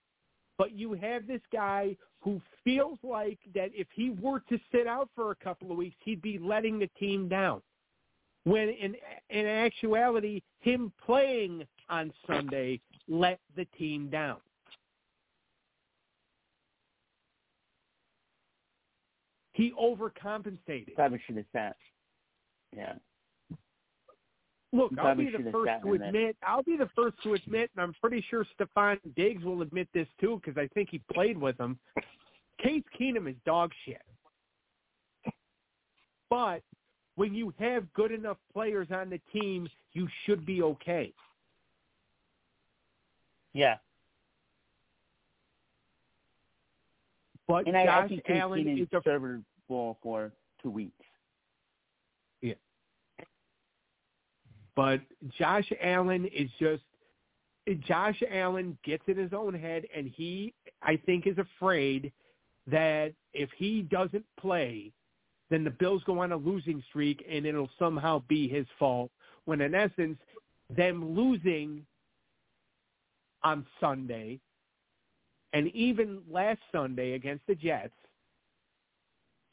[0.58, 5.08] but you have this guy who feels like that if he were to sit out
[5.14, 7.62] for a couple of weeks, he'd be letting the team down.
[8.46, 8.94] When in
[9.28, 14.36] in actuality, him playing on Sunday let the team down.
[19.52, 20.94] He overcompensated.
[20.94, 21.76] Probably should have sat.
[22.76, 22.92] Yeah.
[24.72, 26.36] Look, I'll be the first to admit.
[26.46, 30.06] I'll be the first to admit, and I'm pretty sure Stefon Diggs will admit this
[30.20, 31.80] too, because I think he played with him.
[32.62, 34.02] Case Keenum is dog shit.
[36.30, 36.62] But
[37.16, 41.12] when you have good enough players on the team, you should be okay.
[43.52, 43.76] Yeah.
[47.48, 50.92] But And I, I Josh think Allen is a serviceable for two weeks.
[52.42, 52.54] Yeah.
[54.74, 55.00] But
[55.38, 56.82] Josh Allen is just
[57.86, 60.52] Josh Allen gets in his own head and he
[60.82, 62.12] I think is afraid
[62.66, 64.92] that if he doesn't play,
[65.50, 69.10] then the Bills go on a losing streak and it'll somehow be his fault.
[69.44, 70.18] When in essence,
[70.68, 71.86] them losing
[73.44, 74.40] on Sunday
[75.52, 77.94] and even last Sunday against the Jets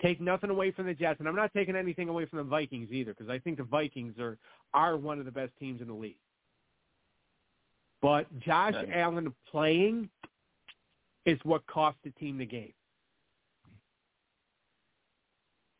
[0.02, 2.90] take nothing away from the Jets, and I'm not taking anything away from the Vikings
[2.92, 4.38] either, because I think the Vikings are
[4.74, 6.18] are one of the best teams in the league.
[8.02, 8.74] But Josh.
[8.94, 10.10] Allen playing
[11.26, 12.74] is what cost the team the game.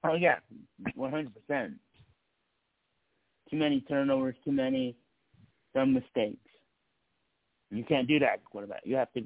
[0.04, 0.40] Oh yeah,
[0.96, 1.74] one hundred percent.
[3.50, 4.96] Too many turnovers, too many
[5.74, 6.38] dumb mistakes.
[7.70, 8.82] You can't do that, quarterback.
[8.84, 9.26] You have to.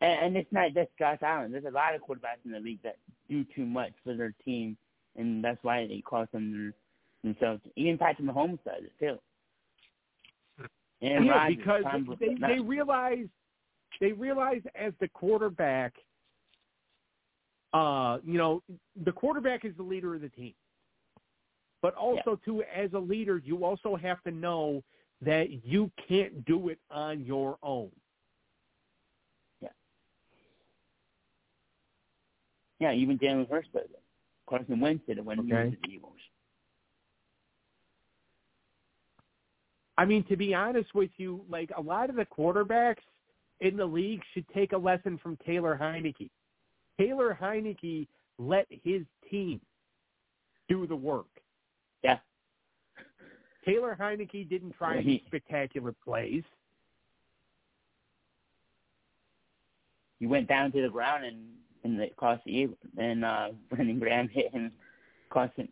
[0.00, 1.52] And, and it's not just Josh Allen.
[1.52, 2.98] There's a lot of quarterbacks in the league that
[3.28, 4.76] do too much for their team,
[5.16, 7.62] and that's why they cost them their, themselves.
[7.76, 9.18] Even Patrick Mahomes does it too.
[11.02, 13.26] And yeah, Rodgers, because Tom, they they realize
[14.00, 15.94] they realize as the quarterback,
[17.76, 18.62] uh, you know,
[19.04, 20.54] the quarterback is the leader of the team.
[21.82, 24.82] But also too, as a leader, you also have to know
[25.20, 27.90] that you can't do it on your own.
[29.60, 29.68] yeah,
[32.80, 33.90] Yeah, even Jalen Hurts it.
[34.48, 36.12] Carson Wentz did it when he was the Eagles.
[39.98, 42.96] I mean, to be honest with you, like a lot of the quarterbacks
[43.60, 46.30] in the league should take a lesson from Taylor Heinicke.
[46.98, 48.06] Taylor Heinicke
[48.38, 49.60] let his team
[50.68, 51.26] do the work.
[52.02, 52.18] Yeah.
[53.64, 56.42] Taylor Heinicke didn't try any spectacular plays.
[60.18, 61.38] he went down to the ground and
[61.84, 62.78] and it cost the Eagles.
[62.98, 64.72] And uh, Brandon Graham hit him,
[65.30, 65.68] cost him,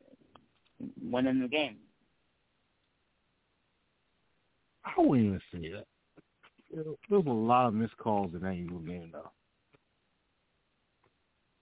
[1.03, 1.77] won in the game.
[4.85, 5.87] I wouldn't even say that.
[6.73, 9.31] There was a lot of missed calls in that Eagle game, though.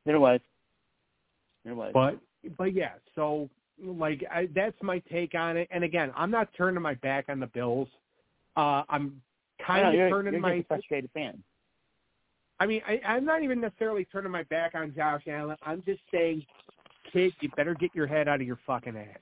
[0.05, 0.41] There was.
[1.65, 1.93] There was.
[1.95, 2.19] But
[2.57, 3.49] but yeah, so
[3.83, 5.69] like I, that's my take on it.
[5.71, 7.89] And again, I'm not turning my back on the Bills.
[8.57, 9.21] Uh, I'm
[9.65, 10.57] kind no, of you're, turning you're my.
[10.57, 11.43] just a frustrated fan.
[12.61, 15.57] I mean, I, I'm not even necessarily turning my back on Josh Allen.
[15.63, 16.45] I'm just saying,
[17.13, 19.19] kid, you better get your head out of your fucking ass.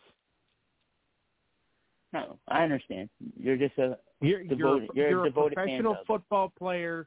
[2.12, 3.08] No, I understand.
[3.38, 7.06] You're just a You're Devoted- you're, you're a a professional football player.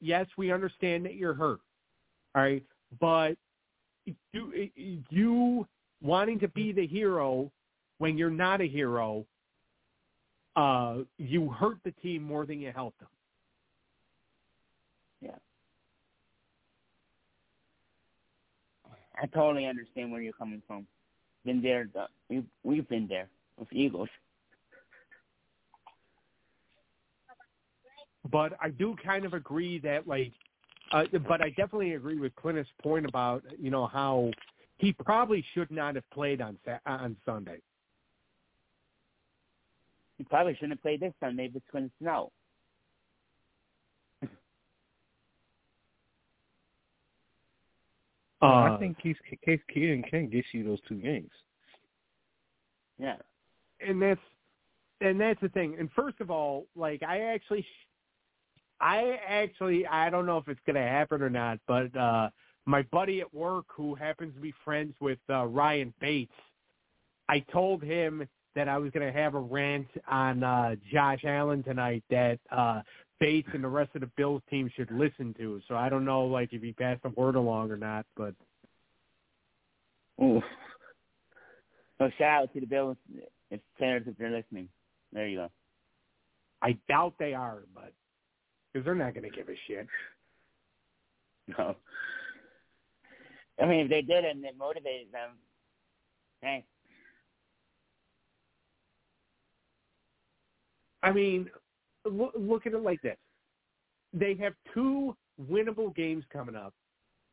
[0.00, 1.60] Yes, we understand that you're hurt.
[2.34, 2.64] All right,
[3.00, 3.36] but
[4.32, 4.70] you
[5.10, 5.66] you
[6.02, 7.50] wanting to be the hero
[7.98, 9.24] when you're not a hero,
[10.56, 13.08] uh, you hurt the team more than you help them.
[15.20, 15.30] Yeah.
[19.20, 20.86] I totally understand where you're coming from.
[21.44, 21.84] Been there.
[21.84, 24.08] done- We we've been there with Eagles.
[28.30, 30.32] But I do kind of agree that like,
[30.92, 34.30] uh, but I definitely agree with Cleneth's point about you know how
[34.78, 37.58] he probably should not have played on on Sunday.
[40.18, 42.30] He probably shouldn't have played this Sunday if it's going to snow.
[48.42, 51.30] Uh, I think Case Case Keenum can get you those two games.
[52.98, 53.16] Yeah.
[53.80, 54.20] and that's
[55.00, 55.76] and that's the thing.
[55.78, 57.64] And first of all, like I actually,
[58.82, 62.28] I actually, I don't know if it's gonna happen or not, but uh
[62.66, 66.32] my buddy at work who happens to be friends with uh, Ryan Bates,
[67.28, 72.02] I told him that I was gonna have a rant on uh Josh Allen tonight
[72.10, 72.82] that uh
[73.20, 75.60] Bates and the rest of the Bills team should listen to.
[75.68, 78.34] So I don't know like if he passed the word along or not, but
[80.20, 80.42] Ooh.
[81.98, 82.96] So shout out to the Bills
[83.50, 84.68] if players if they're listening.
[85.12, 85.48] There you go.
[86.60, 87.92] I doubt they are, but
[88.72, 89.86] because they're not gonna give a shit.
[91.58, 91.76] No.
[93.60, 95.30] I mean, if they did it and it motivated them,
[96.40, 96.64] hey,
[101.02, 101.50] I mean,
[102.04, 103.18] look, look at it like this:
[104.12, 105.16] they have two
[105.50, 106.74] winnable games coming up.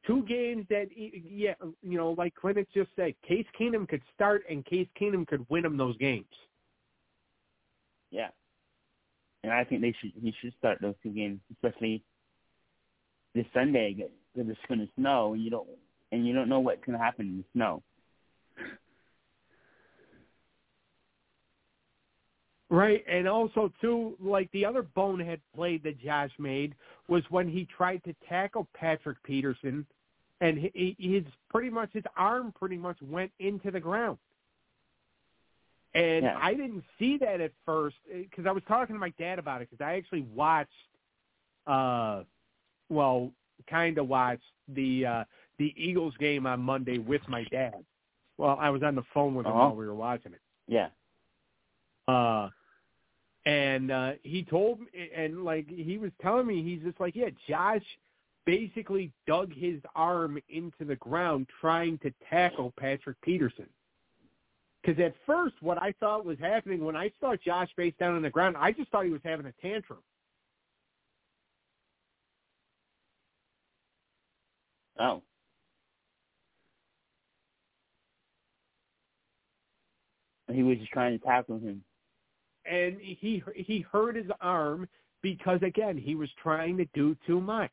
[0.08, 4.66] Two games that, yeah, you know, like Cleneth just said, Case Keenum could start and
[4.66, 6.26] Case Keenum could win them those games.
[8.10, 8.30] yeah.
[9.44, 12.04] And I think they should he should start those two games, especially
[13.34, 15.68] this Sunday because it's going to snow and you don't
[16.12, 17.84] and you don't know what's going to happen in the snow.
[22.72, 26.76] Right, and also too, like the other bonehead play that Josh made
[27.08, 29.88] was when he tried to tackle Patrick Peterson,
[30.40, 34.20] and he, his pretty much his arm pretty much went into the ground.
[35.96, 36.38] And Yeah.
[36.40, 39.70] I didn't see that at first because I was talking to my dad about it
[39.70, 40.70] because I actually watched,
[41.66, 42.24] uh,
[42.90, 43.32] well,
[43.68, 45.24] kind of watched the uh,
[45.58, 47.84] the Eagles game on Monday with my dad.
[48.38, 49.60] Well, I was on the phone with him Uh-huh.
[49.68, 50.42] while we were watching it.
[50.68, 50.90] Yeah.
[52.08, 52.50] Uh,
[53.46, 57.30] and uh, he told me, and like he was telling me, he's just like, yeah,
[57.48, 57.84] Josh
[58.46, 63.68] basically dug his arm into the ground trying to tackle Patrick Peterson.
[64.84, 68.22] Because at first, what I thought was happening when I saw Josh face down on
[68.22, 70.00] the ground, I just thought he was having a tantrum.
[75.00, 75.24] Oh.
[80.52, 81.84] He was just trying to tackle him.
[82.66, 84.88] and he he hurt his arm
[85.22, 87.72] because again he was trying to do too much.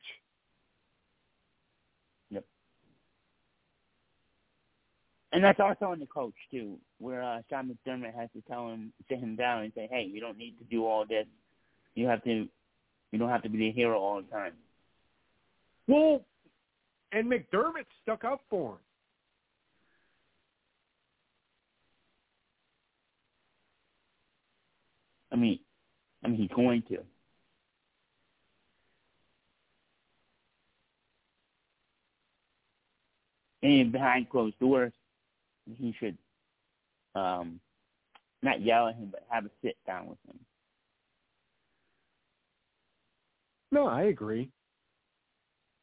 [5.33, 8.93] And that's also on the coach too, where uh, Sean McDermott has to tell him,
[9.09, 11.25] sit him down, and say, "Hey, you don't need to do all this.
[11.95, 12.47] You have to,
[13.11, 14.53] you don't have to be the hero all the time."
[15.87, 16.23] Well,
[17.11, 18.77] and McDermott stuck up for him.
[25.31, 25.59] I mean,
[26.23, 26.99] I mean, he's going to.
[33.63, 34.93] And behind closed doors,
[35.75, 36.17] he should
[37.15, 37.59] um
[38.43, 40.39] not yell at him, but have a sit down with him.
[43.71, 44.49] No, I agree.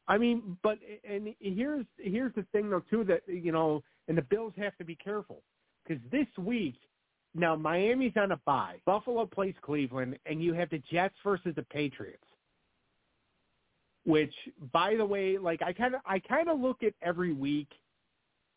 [0.07, 0.77] I mean, but
[1.07, 4.85] and here's here's the thing though too that you know, and the Bills have to
[4.85, 5.41] be careful
[5.85, 6.75] because this week
[7.33, 8.75] now Miami's on a bye.
[8.85, 12.23] Buffalo plays Cleveland, and you have the Jets versus the Patriots.
[14.05, 14.33] Which,
[14.71, 17.69] by the way, like I kind of I kind of look at every week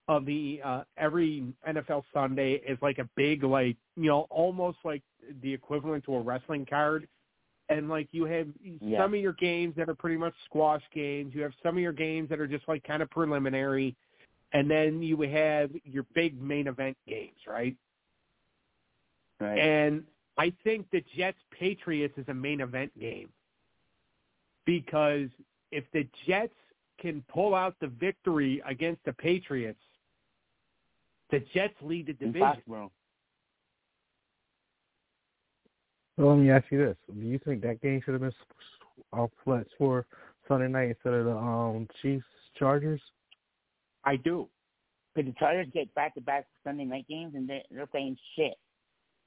[0.09, 5.03] of the uh every NFL Sunday as like a big like you know almost like
[5.43, 7.07] the equivalent to a wrestling card
[7.69, 8.49] and like you have
[8.81, 8.99] Yeah.
[8.99, 11.35] some of your games that are pretty much squash games.
[11.35, 13.95] You have some of your games that are just like kind of preliminary,
[14.53, 17.77] and then you have your big main event games, right?
[19.41, 19.59] Right.
[19.59, 20.05] And
[20.39, 23.29] I think the Jets Patriots is a main event game
[24.65, 25.29] because
[25.71, 26.55] if the Jets
[26.99, 29.79] can pull out the victory against the Patriots,
[31.31, 32.63] the Jets lead the in division.
[32.69, 32.91] Foxborough.
[36.17, 38.33] Well, let me ask you this: Do you think that game should have been
[39.13, 40.07] off flats for
[40.49, 42.25] Sunday night instead of the um Chiefs
[42.59, 43.01] Chargers?
[44.05, 44.49] I do.
[45.15, 48.55] Because the Chargers get back to back Sunday night games and they're they're playing shit.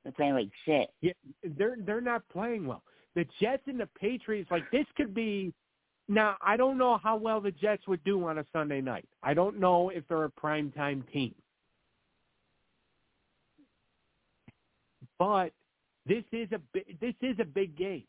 [0.04, 0.89] They're playing like shit.
[1.02, 1.14] Yeah,
[1.58, 2.84] they're they're not playing well.
[3.16, 5.54] The Jets and the Patriots, like this, could be.
[6.08, 9.08] Now I don't know how well the Jets would do on a Sunday night.
[9.24, 11.34] I don't know if they're a prime time team.
[15.22, 15.51] But
[16.07, 16.59] this is a
[16.99, 18.05] this is a big game.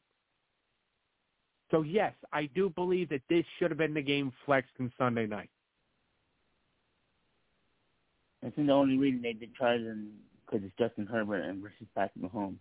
[1.71, 5.27] So yes, I do believe that this should have been the game flexed on Sunday
[5.27, 5.51] night.
[8.43, 9.99] That's the only reason they did Chargers
[10.47, 12.57] because it's Justin Herbert and versus Patrick Mahomes.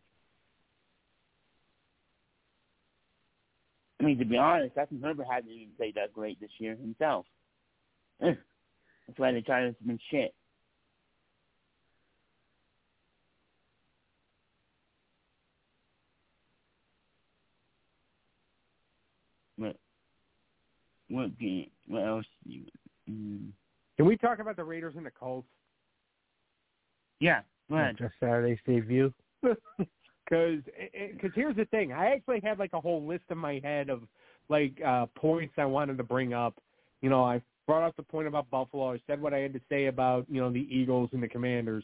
[4.02, 7.26] I mean, to be honest, Justin Herbert hasn't even played that great this year himself.
[8.20, 8.38] That's
[9.16, 10.36] why the Chargers have been shit.
[19.62, 19.76] What?
[21.12, 21.70] What game?
[21.88, 22.26] What else?
[22.46, 22.62] You,
[23.10, 23.50] mm.
[23.98, 25.48] Can we talk about the Raiders and the Colts?
[27.20, 27.98] Yeah, go ahead.
[28.00, 29.14] Jeff Saturday's debut.
[29.42, 30.60] Because
[31.12, 34.02] because here's the thing, I actually had like a whole list in my head of
[34.48, 36.56] like uh points I wanted to bring up.
[37.02, 38.94] You know, I brought up the point about Buffalo.
[38.94, 41.84] I said what I had to say about you know the Eagles and the Commanders.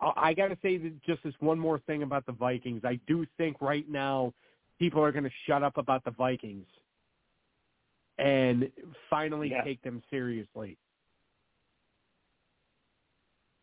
[0.00, 2.82] I, I got to say that just this one more thing about the Vikings.
[2.84, 4.32] I do think right now
[4.78, 6.66] people are going to shut up about the Vikings
[8.18, 8.70] and
[9.08, 9.62] finally yeah.
[9.62, 10.76] take them seriously.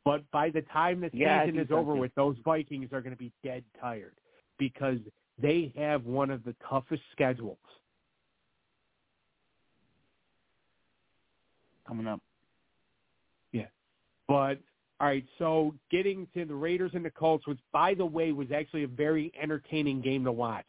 [0.05, 3.17] But by the time the yeah, season is over with, those Vikings are going to
[3.17, 4.13] be dead tired
[4.59, 4.99] because
[5.41, 7.57] they have one of the toughest schedules.
[11.87, 12.21] Coming up.
[13.51, 13.65] Yeah.
[14.27, 14.59] But
[14.99, 18.51] all right, so getting to the Raiders and the Colts, which by the way was
[18.55, 20.65] actually a very entertaining game to watch.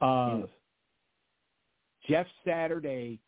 [0.00, 0.48] Uh, Yes.
[2.08, 3.18] Jeff Saturday,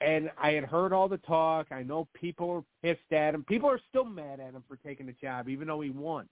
[0.00, 1.66] and I had heard all the talk.
[1.70, 3.44] I know people are pissed at him.
[3.44, 6.28] People are still mad at him for taking the job, even though he won.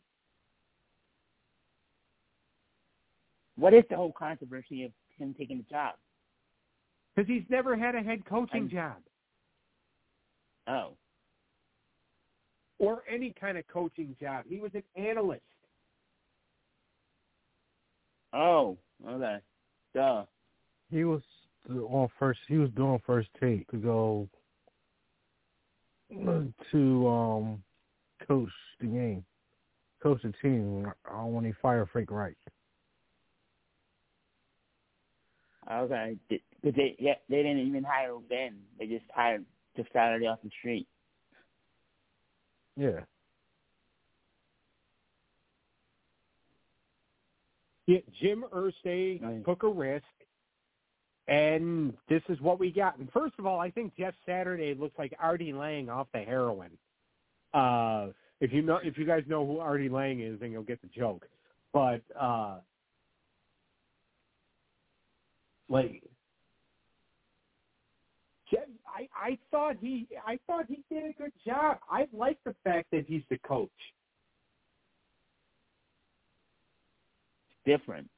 [3.57, 5.95] What is the whole controversy of him taking the job?
[7.15, 9.03] Because he's never had a head coaching I'm- job
[10.69, 10.97] Oh,
[12.79, 14.45] or any kind of coaching job.
[14.47, 15.43] He was an analyst.
[18.35, 18.77] oh,
[19.07, 19.39] okay,
[19.95, 20.27] duh.
[20.91, 21.23] He was
[21.69, 22.41] on first.
[22.49, 24.29] He was doing first take to go
[26.73, 27.63] to um
[28.27, 28.51] coach
[28.81, 29.25] the game,
[30.03, 32.37] coach the team uh, when he fired Frank Reich.
[35.71, 38.57] Okay, because they yeah, they didn't even hire Ben.
[38.79, 39.45] They just hired
[39.77, 40.89] Jeff Saturday off the street.
[42.77, 43.01] Yeah,
[47.89, 49.43] Yeah, Jim Irsay Right.
[49.47, 50.05] took a risk,
[51.29, 52.99] and this is what we got.
[52.99, 56.71] And first of all, I think Jeff Saturday looks like Artie Lange off the heroin.
[57.53, 58.09] Uh,
[58.41, 60.89] if you know, if you guys know who Artie Lange is, then you'll get the
[60.89, 61.27] joke.
[61.73, 62.59] But uh,
[65.69, 66.03] like,
[68.51, 71.79] Jeff, I I thought he I thought he did a good job.
[71.91, 73.69] I like the fact that he's the coach.
[77.67, 78.09] Different.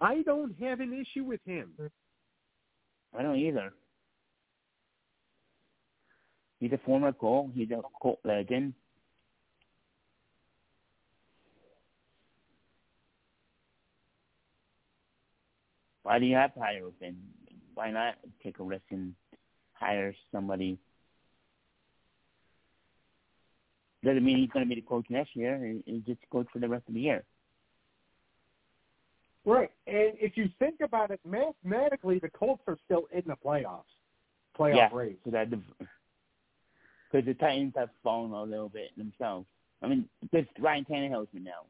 [0.00, 1.72] I don't have an issue with him.
[3.16, 3.72] I don't either.
[6.58, 7.50] He's a former Colt.
[7.54, 8.74] He's a Colt legend.
[16.02, 17.16] Why do you have to hire Ben?
[17.74, 19.14] Why not take a risk and
[19.74, 20.78] hire somebody?
[24.02, 25.58] Doesn't mean he's going to be the coach next year.
[25.64, 27.24] He- He's just coach for the rest of the year.
[29.50, 29.70] Right.
[29.86, 33.82] And if you think about it, mathematically, the Colts are still in the playoffs,
[34.58, 35.16] playoff yeah, race.
[35.24, 35.48] Because
[37.12, 39.46] the Titans have fallen a little bit themselves.
[39.82, 41.66] I mean, because Ryan Tannehill's been out.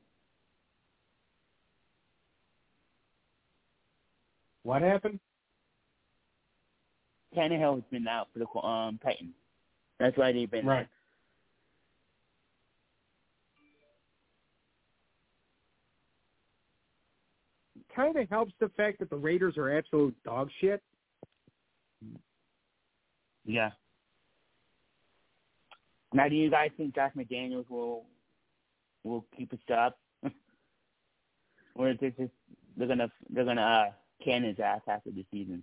[4.62, 5.20] What happened?
[7.34, 9.34] Tannehill has been out for the um Titans.
[9.98, 10.88] That's why they've been Right.
[18.00, 20.82] Kind of helps the fact that the Raiders are absolute dog shit.
[23.44, 23.72] Yeah.
[26.14, 28.06] Now, do you guys think Josh McDaniels will
[29.04, 29.92] will keep his job,
[31.74, 32.32] or is this just
[32.78, 35.62] they're gonna they're gonna uh, can his ass after the season?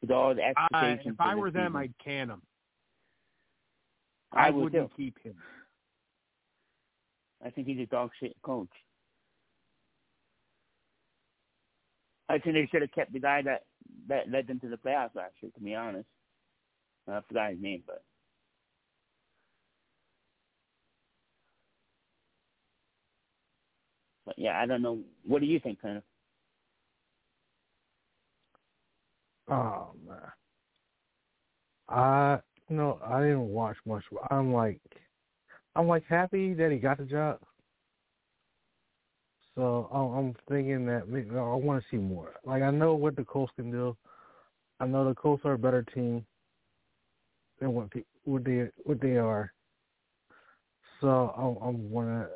[0.00, 1.14] With all the expectations.
[1.14, 1.82] if I were them, season.
[1.82, 2.42] I'd can him.
[4.32, 4.96] I I would wouldn't too.
[4.96, 5.36] keep him.
[7.46, 8.70] I think he's a dog shit coach.
[12.30, 13.64] I think they should have kept the guy that
[14.08, 15.50] that led them to the playoffs last year.
[15.52, 16.06] To be honest,
[17.08, 18.04] I forgot his name, but
[24.24, 25.00] but yeah, I don't know.
[25.26, 26.02] What do you think, of?
[29.48, 30.18] Oh man,
[31.88, 34.04] I no, I didn't watch much.
[34.30, 34.78] I'm like,
[35.74, 37.40] I'm like happy that he got the job.
[39.60, 42.32] So I'm thinking that I want to see more.
[42.46, 43.94] Like I know what the Colts can do.
[44.80, 46.24] I know the Colts are a better team
[47.60, 49.52] than what they, what they are.
[51.02, 52.28] So I, I want to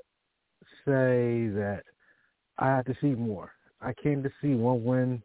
[0.84, 1.84] say that
[2.58, 3.52] I have to see more.
[3.80, 5.22] I came to see one win,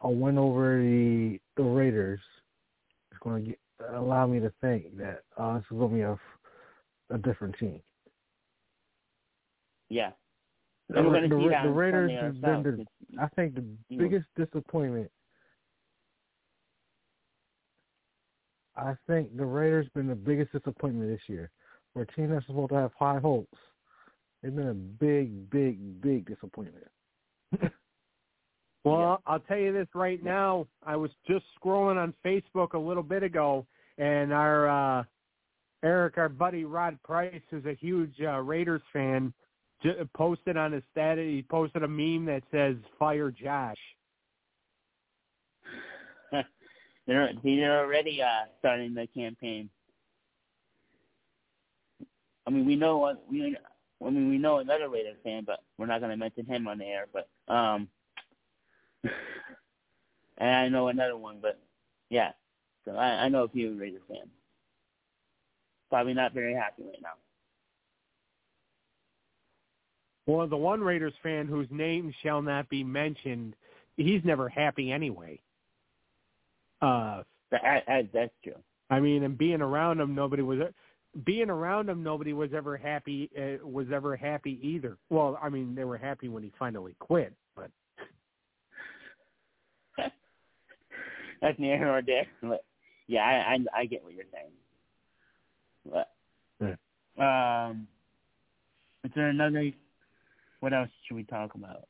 [0.00, 2.18] a win over the the Raiders.
[3.12, 3.60] It's going to get,
[3.94, 6.18] allow me to think that uh, this is going to be a
[7.14, 7.80] a different team.
[9.88, 10.10] Yeah,
[10.94, 13.64] the, the, the, the Raiders have been the, I think the
[13.96, 15.10] biggest disappointment.
[18.76, 21.50] I think the Raiders been the biggest disappointment this year.
[21.92, 23.58] For a team that's supposed to have high hopes,
[24.42, 26.86] they've been a big, big, big disappointment.
[28.84, 29.16] well, yeah.
[29.26, 30.66] I'll tell you this right now.
[30.84, 33.66] I was just scrolling on Facebook a little bit ago,
[33.98, 35.04] and our uh
[35.82, 39.32] Eric, our buddy Rod Price, is a huge uh, Raiders fan
[40.14, 41.24] posted on his status.
[41.24, 43.78] He posted a meme that says "Fire Josh."
[47.06, 49.70] they're already uh, starting the campaign.
[52.46, 53.56] I mean, we know we
[54.04, 56.78] I mean we know another Raiders fan, but we're not going to mention him on
[56.78, 57.06] the air.
[57.12, 57.88] But um,
[60.38, 61.58] and I know another one, but
[62.08, 62.32] yeah,
[62.84, 64.30] so I, I know a few Raiders fans.
[65.90, 67.14] Probably not very happy right now.
[70.30, 73.56] Well, the one Raiders fan whose name shall not be mentioned,
[73.96, 75.40] he's never happy anyway.
[76.80, 78.54] Uh, that, that, that's true.
[78.90, 80.60] I mean, and being around him, nobody was
[81.24, 82.04] being around him.
[82.04, 83.28] Nobody was ever happy.
[83.36, 84.98] Uh, was ever happy either.
[85.08, 87.72] Well, I mean, they were happy when he finally quit, but
[91.42, 92.28] that's near or there.
[92.40, 92.64] But
[93.08, 94.52] yeah, I, I I get what you're saying.
[95.90, 96.76] But
[97.18, 97.68] yeah.
[97.68, 97.88] um,
[99.02, 99.72] is there another
[100.60, 101.88] what else should we talk about?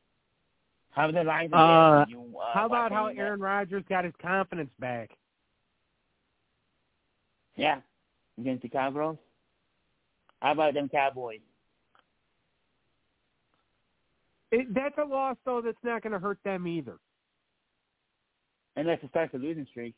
[0.91, 1.53] How the Lions?
[1.53, 5.11] Uh, you, uh, how about how Aaron Rodgers got his confidence back?
[7.57, 7.81] Yeah,
[8.39, 9.16] against the Cowboys.
[10.41, 11.41] How about them Cowboys?
[14.51, 15.61] It, that's a loss, though.
[15.64, 16.99] That's not going to hurt them either.
[18.77, 19.95] Unless it starts a losing streak.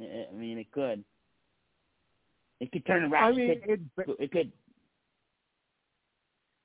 [0.00, 1.04] I mean, it could.
[2.62, 3.24] It could turn around.
[3.24, 3.88] I mean, it could,
[4.20, 4.52] it, could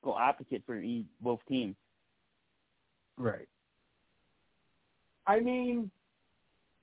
[0.04, 0.80] go opposite for
[1.22, 1.76] both teams.
[3.18, 3.48] Right.
[5.26, 5.89] I mean,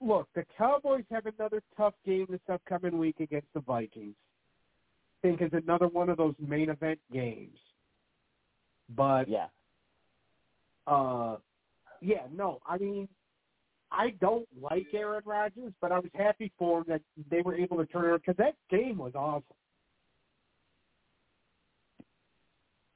[0.01, 4.17] look, the Cowboys have another tough game this upcoming week against the Vikings.
[5.23, 7.57] I think is another one of those main event games.
[8.97, 9.47] But yeah,
[10.89, 11.37] uh,
[12.03, 13.09] yeah, no, I mean,
[13.97, 17.76] I don't like Aaron Rodgers, but I was happy for him that they were able
[17.76, 19.45] to turn it because that game was awesome.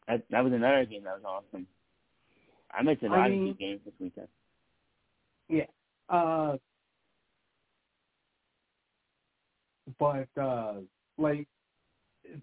[0.08, 1.66] That, that was another game that was awesome.
[2.72, 4.28] I missed a lot I mean, of games this weekend.
[5.48, 5.64] Yeah.
[6.08, 6.56] Uh,
[9.98, 10.74] but uh,
[11.16, 11.46] like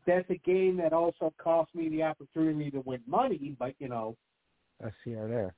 [0.06, 4.16] that's a game that also cost me the opportunity to win money, but you know.
[4.84, 5.56] I see her there.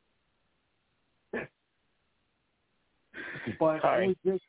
[3.60, 4.06] But Sorry.
[4.06, 4.44] it was just,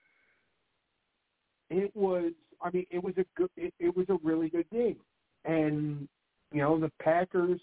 [1.71, 2.33] it was.
[2.61, 3.51] I mean, it was a good.
[3.57, 4.97] It, it was a really good game,
[5.45, 6.09] and
[6.53, 7.61] you know the Packers.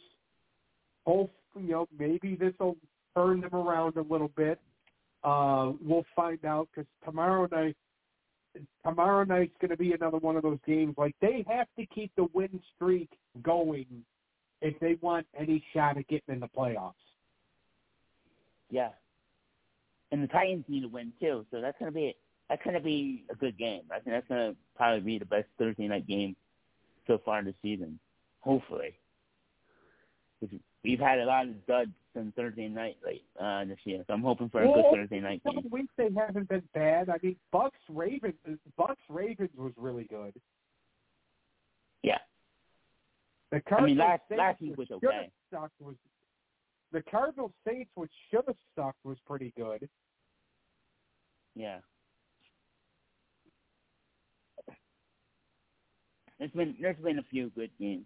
[1.06, 2.78] Both, you know, maybe this will
[3.16, 4.60] turn them around a little bit.
[5.24, 7.76] Uh, we'll find out because tomorrow night,
[8.84, 10.96] tomorrow night's going to be another one of those games.
[10.98, 13.10] Like they have to keep the win streak
[13.42, 13.86] going
[14.62, 16.94] if they want any shot at getting in the playoffs.
[18.70, 18.90] Yeah,
[20.16, 21.46] and the Titans need to win too.
[21.52, 22.16] So that's gonna be
[22.50, 23.82] that's gonna be a good game.
[23.92, 26.38] I think that's gonna probably be the best Thursday night game
[27.06, 28.00] so far this season.
[28.40, 28.98] Hopefully,
[30.84, 34.22] we've had a lot of duds on Thursday night late uh, this year, so I'm
[34.22, 35.60] hoping for a well, good Thursday night game.
[35.62, 37.10] Some weeks they haven't been bad.
[37.10, 38.36] I mean, Bucks Ravens
[38.78, 40.34] Bucks Ravens was really good.
[42.04, 42.20] Yeah.
[43.52, 45.30] The Cardinals I mean, last last week was okay.
[45.52, 45.96] Was
[46.92, 49.88] the Cardinals Saints, which should have sucked, was pretty good.
[51.56, 51.80] Yeah.
[56.40, 58.06] there's been there's been a few good games.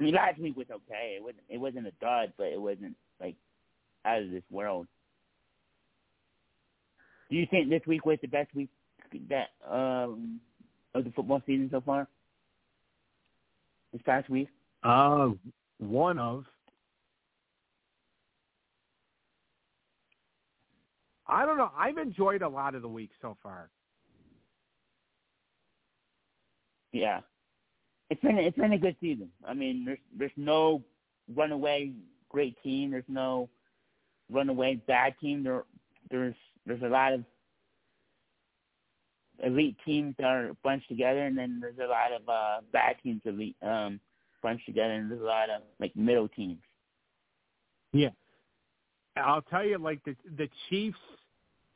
[0.00, 1.16] I mean, last week was okay.
[1.16, 3.36] It wasn't it wasn't a dud, but it wasn't like
[4.04, 4.86] out of this world.
[7.30, 8.70] Do you think this week was the best week
[9.28, 10.40] that um
[10.94, 12.08] of the football season so far?
[13.92, 14.48] This past week?
[14.82, 15.30] Uh,
[15.78, 16.44] one of.
[21.34, 21.70] I don't know.
[21.76, 23.68] I've enjoyed a lot of the week so far.
[26.92, 27.20] Yeah,
[28.08, 29.30] it's been it's been a good season.
[29.46, 30.82] I mean, there's there's no
[31.34, 31.92] runaway
[32.28, 32.92] great team.
[32.92, 33.48] There's no
[34.30, 35.42] runaway bad team.
[35.42, 35.64] There
[36.08, 37.24] there's there's a lot of
[39.42, 43.22] elite teams that are bunched together, and then there's a lot of uh, bad teams
[43.24, 43.98] elite um,
[44.40, 46.58] bunched together, and there's a lot of like middle teams.
[47.92, 48.10] Yeah,
[49.16, 50.98] I'll tell you, like the the Chiefs,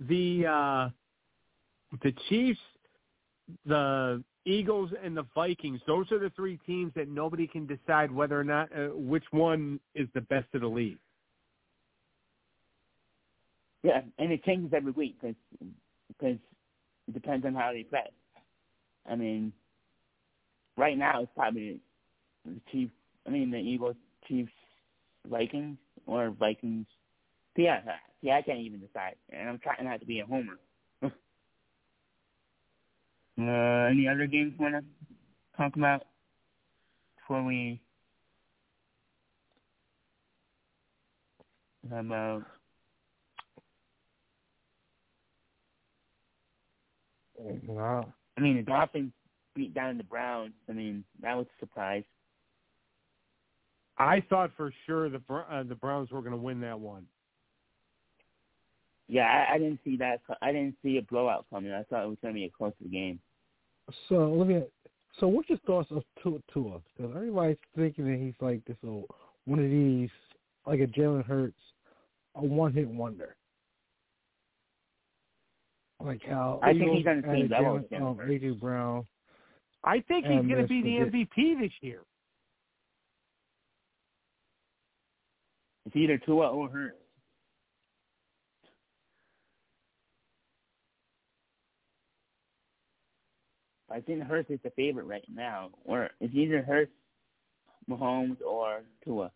[0.01, 0.88] the uh,
[2.03, 2.61] the Chiefs,
[3.66, 5.80] the Eagles, and the Vikings.
[5.86, 9.80] Those are the three teams that nobody can decide whether or not uh, which one
[9.94, 10.99] is the best of the league.
[13.82, 15.36] Yeah, and it changes every week because
[16.09, 16.38] because
[17.07, 18.11] it depends on how they play.
[19.11, 19.53] I mean,
[20.76, 21.80] right now it's probably
[22.44, 22.92] the Chiefs.
[23.26, 23.96] I mean, the Eagles,
[24.26, 24.53] Chiefs,
[25.28, 26.86] Vikings, or Vikings.
[27.59, 27.81] Yeah,
[28.23, 30.61] yeah, I can't even decide, and I'm trying not to be a homer.
[31.03, 31.11] uh,
[33.91, 34.85] any other games you want to
[35.57, 36.05] talk about
[37.17, 37.81] before we?
[41.91, 42.45] About
[47.67, 48.13] Wow.
[48.37, 49.13] I mean, the Dolphins
[49.57, 50.53] beat down the Browns.
[50.69, 52.05] I mean, that was a surprise.
[53.97, 57.07] I thought for sure the uh, the Browns were going to win that one.
[59.09, 60.21] Yeah, I, I didn't see that.
[60.43, 61.73] I didn't see a blowout coming.
[61.73, 63.19] I thought it was going to be a close game.
[64.09, 64.63] So let me.
[65.19, 66.39] So what's your thoughts of Tua?
[66.53, 66.81] Tua?
[66.97, 69.07] Because everybody's thinking that he's like this old,
[69.47, 70.11] one of these,
[70.67, 71.59] like a Jalen Hurts,
[72.35, 73.35] a one-hit wonder.
[76.05, 77.81] Like how I think he's on the same level.
[77.91, 79.07] Jalen, um, AJ Brown.
[79.85, 82.03] I think he's going to be the MVP this year.
[85.87, 86.97] It's either Tua or Hurts.
[93.91, 95.70] I think Hurts is the favorite right now.
[95.84, 96.93] Or it's either Hurts,
[97.89, 99.30] Mahomes, or Tua.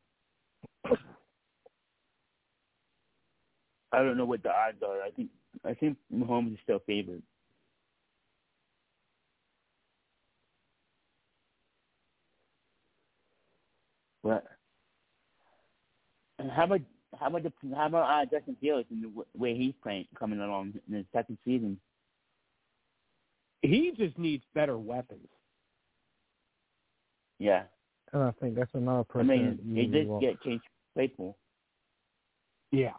[3.93, 5.03] I don't know what the odds are.
[5.03, 5.31] I think
[5.65, 7.23] I think Mahomes is still favored.
[14.23, 14.45] But
[16.39, 16.81] and how about
[17.19, 20.75] how about the how about uh, Justin Fields and the way he's playing coming along
[20.89, 21.79] in his second season?
[23.63, 25.27] He just needs better weapons.
[27.39, 27.65] Yeah,
[28.13, 29.31] And I think that's another person.
[29.31, 30.21] I mean that they you did want.
[30.23, 30.61] get Chase
[30.95, 31.37] Claypool.
[32.71, 32.93] Yeah.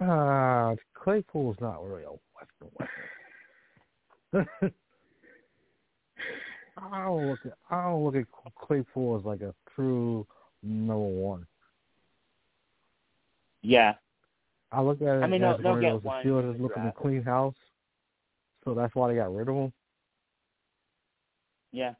[0.00, 2.88] Ah, Claypool's not really a weapon.
[4.32, 4.48] weapon.
[6.78, 8.26] I don't look at I don't look at
[8.60, 10.26] Claypool as like a true
[10.62, 11.46] number one.
[13.62, 13.94] Yeah,
[14.72, 16.60] I look at it I mean, as they'll- one they'll of those one Steelers is
[16.60, 17.54] looking to clean house,
[18.64, 19.72] so that's why they got rid of him.
[21.72, 21.94] Yeah.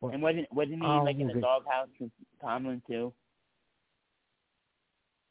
[0.00, 0.14] What?
[0.14, 2.10] And wasn't wasn't he Oh, like in the doghouse with
[2.40, 3.12] Tomlin too?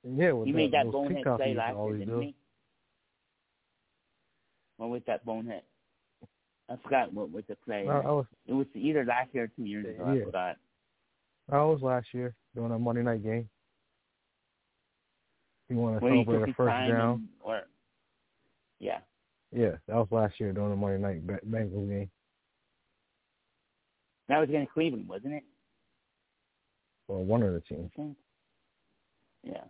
[0.03, 2.19] Yeah, with He made that bonehead play last year, didn't do.
[2.21, 2.35] he?
[4.77, 5.63] What was that bonehead?
[6.69, 7.85] I forgot what was the play.
[7.87, 10.13] Uh, I, I was It was either last year or two years ago.
[10.13, 10.21] Yeah.
[10.21, 10.55] I forgot.
[11.51, 13.49] I was last year doing a Monday night game.
[15.69, 17.09] You want to Where celebrate a first down?
[17.15, 17.61] and, or
[18.79, 18.99] yeah,
[19.55, 22.09] Yeah, that was last year during the Monday night Bengals game.
[24.31, 25.43] That was against Cleveland, wasn't it?
[27.09, 27.91] Or one of the teams.
[29.43, 29.65] Yeah.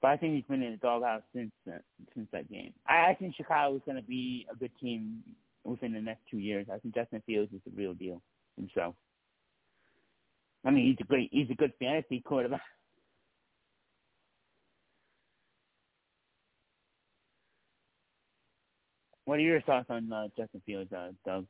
[0.00, 1.78] But I think he's been in the doghouse since uh,
[2.14, 2.72] since that game.
[2.86, 5.24] I, I think Chicago is going to be a good team
[5.64, 6.68] within the next two years.
[6.72, 8.22] I think Justin Fields is the real deal
[8.56, 8.94] himself.
[10.64, 12.60] I mean, he's a great, he's a good fantasy quarterback.
[19.24, 21.44] What are your thoughts on uh, Justin Fields, uh, Doug?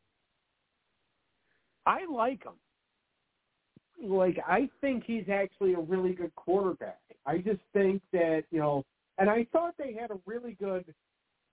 [1.89, 2.53] I like him.
[4.01, 7.01] Like I think he's actually a really good quarterback.
[7.27, 8.85] I just think that you know,
[9.17, 10.85] and I thought they had a really good,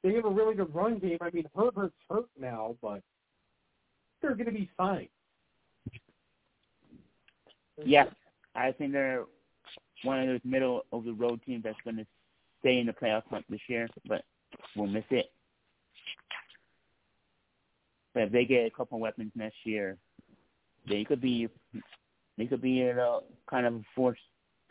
[0.04, 1.18] they have a really good run game.
[1.22, 3.02] I mean, Herbert's hurt now, but
[4.22, 5.08] they're going to be fine.
[7.84, 8.06] Yeah,
[8.56, 9.24] I think they're
[10.04, 12.06] one of those middle of the road teams that's going to
[12.60, 14.24] stay in the playoff hunt this year, but
[14.76, 15.32] we'll miss it.
[18.14, 19.98] But if they get a couple weapons next year,
[20.88, 21.48] they could be
[22.38, 23.20] they could be a
[23.50, 24.20] kind of force.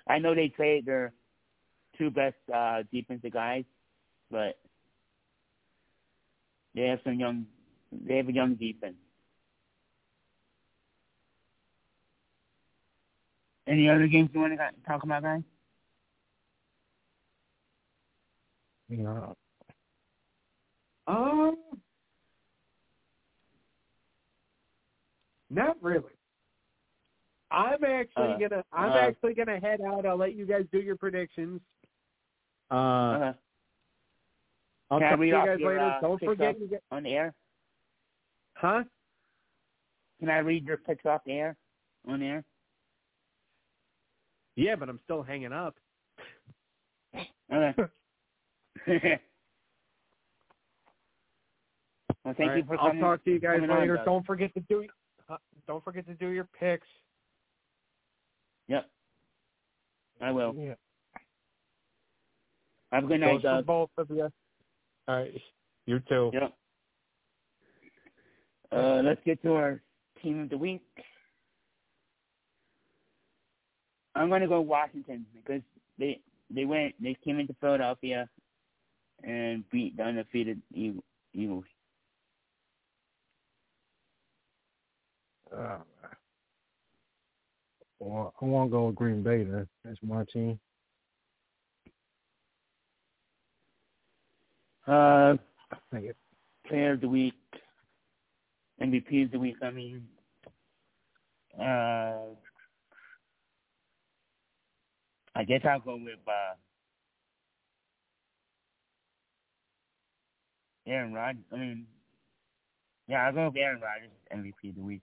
[0.08, 1.12] I know they say their
[1.96, 3.64] two best uh, defensive guys,
[4.30, 4.58] but
[6.74, 7.46] they have some young.
[7.92, 8.96] They have a young defense.
[13.66, 15.42] Any other games you want to talk about, guys?
[18.88, 19.32] Yeah.
[21.06, 21.56] Um,
[25.54, 26.12] not really.
[27.50, 30.04] I'm actually Uh, gonna I'm uh, actually gonna head out.
[30.06, 31.60] I'll let you guys do your predictions.
[32.70, 33.32] Uh, Uh-huh.
[34.90, 35.80] I'll Can I talk to read you guys your, later.
[35.80, 36.60] uh, Don't picks forget off?
[36.60, 37.34] you get On air?
[38.54, 38.84] huh?
[40.20, 41.56] Can I read your picks off air?
[42.06, 42.44] On air?
[44.56, 45.76] Yeah, but I'm still hanging up.
[47.52, 47.74] Okay.
[52.24, 54.00] well, thank All you right, for I'll talk to you guys coming on, later.
[54.04, 54.86] Don't forget to do
[55.28, 56.86] uh, don't forget to do your picks.
[58.68, 58.88] Yep.
[60.20, 60.54] I will.
[60.56, 60.74] Yeah.
[62.92, 63.66] Have a good night, Doug.
[63.66, 64.28] both of you.
[65.08, 65.32] All right,
[65.86, 66.30] you too.
[66.32, 66.52] Yep.
[68.72, 69.80] Uh, let's get to our
[70.22, 70.82] team of the week.
[74.14, 75.62] I'm gonna go Washington because
[75.98, 76.20] they
[76.54, 78.28] they went they came into Philadelphia
[79.24, 81.04] and beat the undefeated Eagle-
[81.34, 81.64] Eagles.
[85.56, 85.78] Uh,
[88.00, 89.44] well, I want to go with Green Bay.
[89.44, 89.68] Then.
[89.84, 90.58] That's my team.
[94.86, 95.36] Uh,
[95.72, 96.16] I think it.
[96.66, 97.34] player of the week,
[98.82, 99.56] MVP of the week.
[99.62, 100.06] I mean,
[101.58, 102.34] uh,
[105.34, 106.54] I guess I'll go with uh,
[110.86, 111.44] Aaron Rodgers.
[111.52, 111.86] I mean,
[113.08, 115.02] yeah, I'll go with Aaron Rodgers MVP of the week.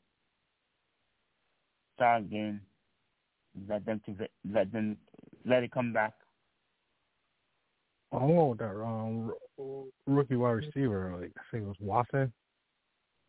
[2.01, 2.59] Solid game.
[3.69, 4.15] Let them to
[4.51, 4.97] let them
[5.45, 6.13] let it come back.
[8.11, 9.31] With that um,
[10.07, 11.13] rookie wide receiver.
[11.15, 12.33] Like I think it was Watson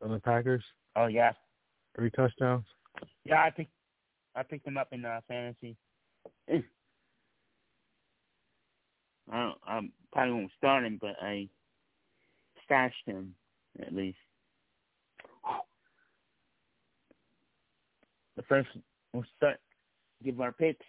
[0.00, 0.64] of the Packers.
[0.96, 1.32] Oh yeah,
[1.96, 2.64] Three touchdowns.
[3.26, 3.42] yeah.
[3.42, 3.68] I think
[4.34, 5.76] I picked him up in uh, fantasy.
[6.50, 6.62] I
[9.30, 9.80] don't, I
[10.12, 11.48] probably won't start him, but I
[12.64, 13.34] stashed him
[13.82, 14.16] at least.
[18.36, 18.68] The first
[19.12, 19.58] we'll start
[20.24, 20.84] give our picks.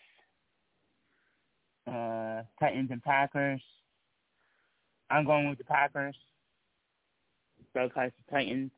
[1.88, 3.62] Uh, Titans and Packers.
[5.10, 6.16] I'm going with the Packers.
[7.76, 8.72] Doug has the Titans.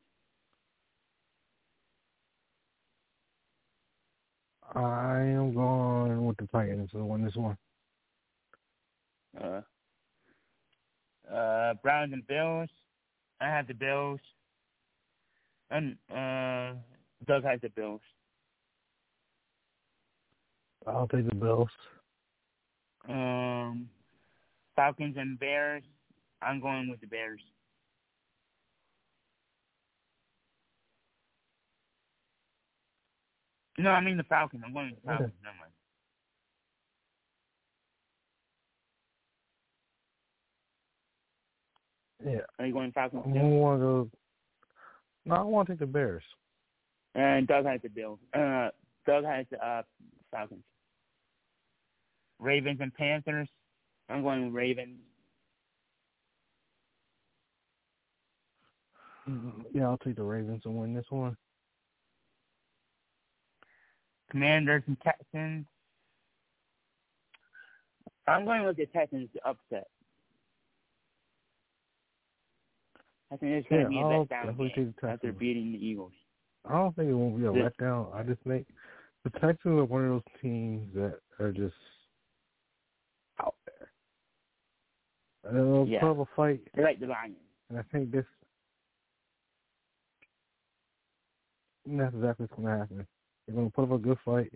[4.74, 7.56] I am going with the Titans to win this one.
[9.40, 9.60] Uh,
[11.32, 12.68] uh, Browns and Bills.
[13.40, 14.20] I have the Bills.
[15.70, 16.74] And uh,
[17.26, 18.00] Doug has the Bills.
[20.86, 21.68] I'll take the Bills.
[23.08, 23.88] Um,
[24.76, 25.82] Falcons and Bears.
[26.42, 27.40] I'm going with the Bears.
[33.78, 34.62] No, I mean the Falcons.
[34.64, 35.32] I'm going with the Falcons.
[35.42, 35.72] Never mind.
[42.24, 42.40] Yeah.
[42.58, 44.10] Are you going Falcons I want to go.
[45.26, 46.22] No, I want to take the Bears.
[47.14, 48.18] And Doug has the Bills.
[48.34, 48.68] Uh,
[49.06, 49.82] Doug has the uh,
[50.30, 50.64] Falcons.
[52.38, 53.48] Ravens and Panthers.
[54.08, 54.98] I'm going with Ravens.
[59.28, 59.62] Mm-hmm.
[59.74, 61.36] Yeah, I'll take the Ravens and win this one.
[64.30, 65.66] Commanders and Texans.
[68.28, 69.86] I'm going with the Texans to upset.
[73.32, 76.12] I think it's going to Yeah, be a letdown game the after beating the Eagles.
[76.68, 78.14] I don't think it won't be a letdown.
[78.14, 78.66] I just think
[79.24, 81.74] the Texans are one of those teams that are just
[83.40, 83.90] out there.
[85.46, 86.04] And they'll Yeah.
[86.04, 87.36] a fight, They're like the Lions.
[87.68, 88.26] and I think this
[91.84, 93.06] and that's exactly what's going to happen.
[93.46, 94.52] They're going to put up a good fight,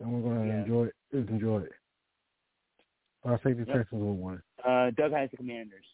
[0.00, 0.62] and we're going to Yeah.
[0.62, 0.96] enjoy it.
[1.12, 1.72] Just enjoy it.
[3.24, 3.76] I think the Yep.
[3.76, 4.42] Texans will win.
[4.64, 5.86] Uh, Doug has the Commanders.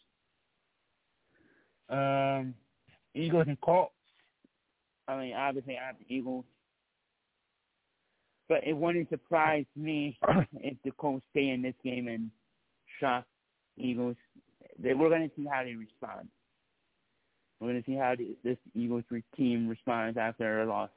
[1.89, 2.55] Um,
[3.13, 3.93] Eagles and Colts.
[5.07, 6.45] I mean, obviously, I have the Eagles.
[8.49, 10.17] But it wouldn't surprise me
[10.55, 12.31] if the Colts stay in this game and
[12.99, 13.25] shock
[13.77, 14.15] Eagles.
[14.79, 16.29] They, we're going to see how they respond.
[17.59, 19.03] We're going to see how the, this Eagles
[19.35, 20.89] team responds after a loss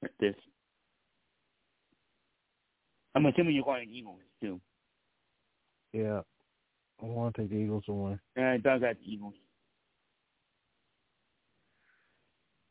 [0.00, 0.34] like this.
[3.14, 4.60] I'm assuming you're going Eagles too.
[5.92, 6.20] Yeah.
[7.02, 8.20] I want to take the Eagles to win.
[8.36, 9.34] Uh, Doug got the Eagles.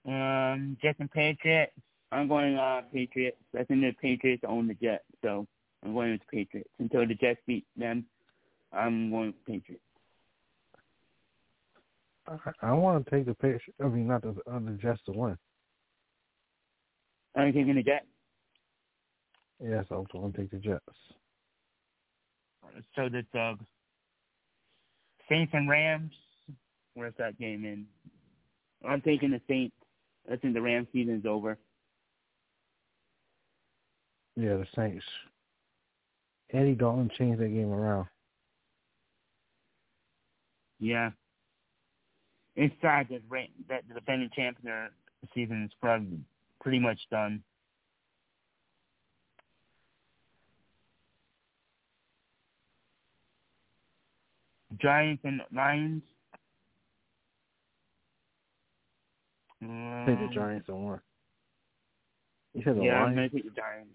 [0.06, 1.72] Um, Jets and Patriots.
[2.14, 3.38] I'm going uh Patriots.
[3.58, 5.48] I think the Patriots own the Jets, so
[5.84, 6.70] I'm going with the Patriots.
[6.80, 8.06] Until the Jets beat them,
[8.72, 9.84] I'm going with the Patriots.
[12.28, 13.80] I, I want to take the Patriots.
[13.84, 15.38] I mean, not the, uh, the Jets to win.
[17.36, 18.06] I'm taking the Jets.
[19.62, 20.82] Yes, I'm going to take the Jets.
[22.96, 23.60] So the Doug.
[25.30, 26.12] Saints and Rams.
[26.94, 27.86] Where's that game in?
[28.88, 29.76] I'm taking the Saints.
[30.32, 31.58] I think the Rams season's over.
[34.36, 35.06] Yeah, the Saints.
[36.52, 38.08] Andy Dalton changed that game around.
[40.80, 41.12] Yeah.
[42.56, 43.22] It's sad that
[43.70, 44.90] that the defending champion
[45.34, 46.20] season is probably
[46.62, 47.44] pretty much done.
[54.80, 56.02] Giants and Lions.
[59.62, 61.00] I think the Giants don't win.
[62.54, 63.92] You said the yeah, I'm gonna take the Giants.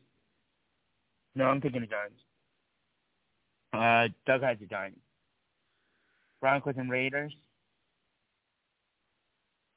[1.38, 2.18] No, I'm taking the Giants.
[3.72, 4.98] Uh, Doug has the Giants.
[6.40, 7.32] Broncos and Raiders.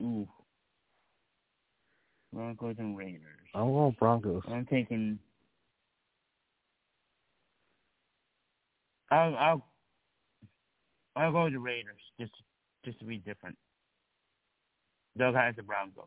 [0.02, 0.28] Ooh.
[2.34, 3.22] Broncos and Raiders.
[3.54, 4.42] I'm going Broncos.
[4.48, 5.20] I'm taking.
[9.12, 9.66] I'll I'll
[11.16, 12.32] I'll go with the Raiders just
[12.84, 13.56] just to be different.
[15.16, 16.06] Doug has the Broncos.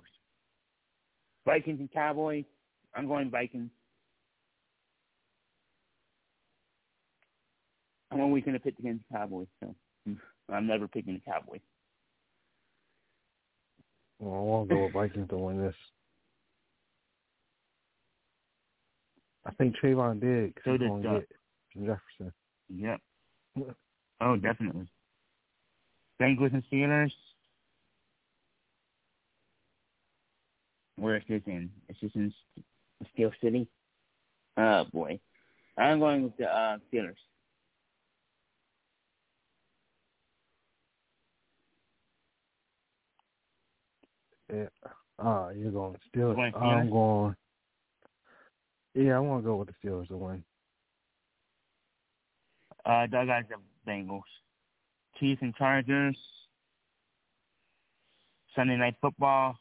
[1.45, 2.45] Vikings and Cowboys.
[2.97, 3.71] I'm going Vikings.
[8.15, 9.75] I'm always going to pick against the Cowboys, so
[10.49, 11.61] I'm never picking the Cowboys.
[14.21, 15.75] Well, I want to go with Vikings to win this.
[19.47, 21.29] I think Trevon Diggs So is going to get
[21.77, 22.33] Jefferson.
[22.75, 23.01] Yep.
[24.21, 24.87] Oh, definitely.
[26.21, 27.13] Bengals and Steelers.
[30.97, 31.69] Where is this in?
[31.89, 32.33] Is this in
[33.13, 33.69] Steel City?
[34.57, 35.19] Oh boy,
[35.77, 37.17] I'm going with the uh, Steelers.
[44.55, 44.67] Yeah.
[45.19, 46.35] Ah, you're going Steelers.
[46.37, 47.35] going I'm going.
[48.95, 50.45] Yeah, I want to go with the Steelers to win.
[52.87, 53.57] Uh, Doug has the
[53.91, 54.21] Bengals.
[55.19, 56.17] Chiefs and Chargers.
[58.55, 59.57] Sunday night football.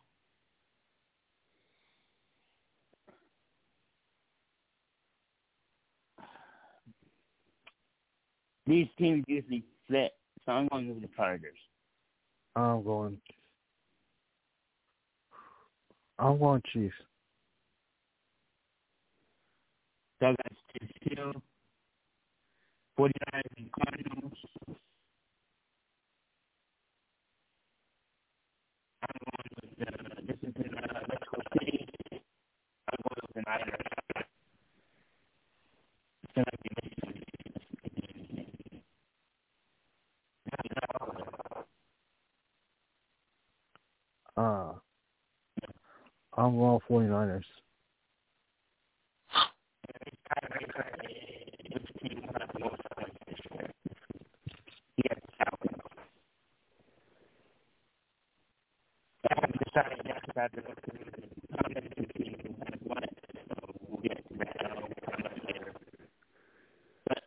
[8.65, 10.11] These teams usually flip,
[10.45, 11.57] so I'm going with the Chargers.
[12.55, 13.19] I'm going.
[16.23, 16.95] I'm going Chiefs.
[20.21, 21.33] Doug has Chiefs too.
[22.97, 24.33] 49ers and Cardinals.
[29.03, 31.87] I'm going with the, this is in uh, Mexico City.
[32.87, 33.81] I'm going with the Niners.
[36.23, 36.69] It's gonna be
[44.37, 44.73] Uh,
[46.37, 47.43] I'm going 49ers.
[54.97, 55.81] Yes, Falcons.
[59.27, 60.63] Falcons decided next after
[61.51, 63.17] how many two teams have won it,
[63.47, 63.55] so
[63.89, 65.73] we'll get to that how much later.
[67.07, 67.19] But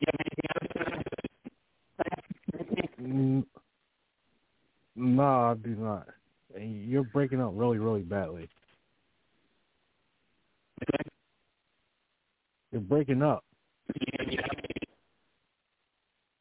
[0.00, 1.06] you have anything else?
[3.02, 3.44] Mm,
[4.96, 6.06] no, I do not.
[6.66, 8.48] And You're breaking up really, really badly.
[12.72, 13.44] You're breaking up.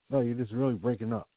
[0.10, 1.28] No, you're just really breaking up.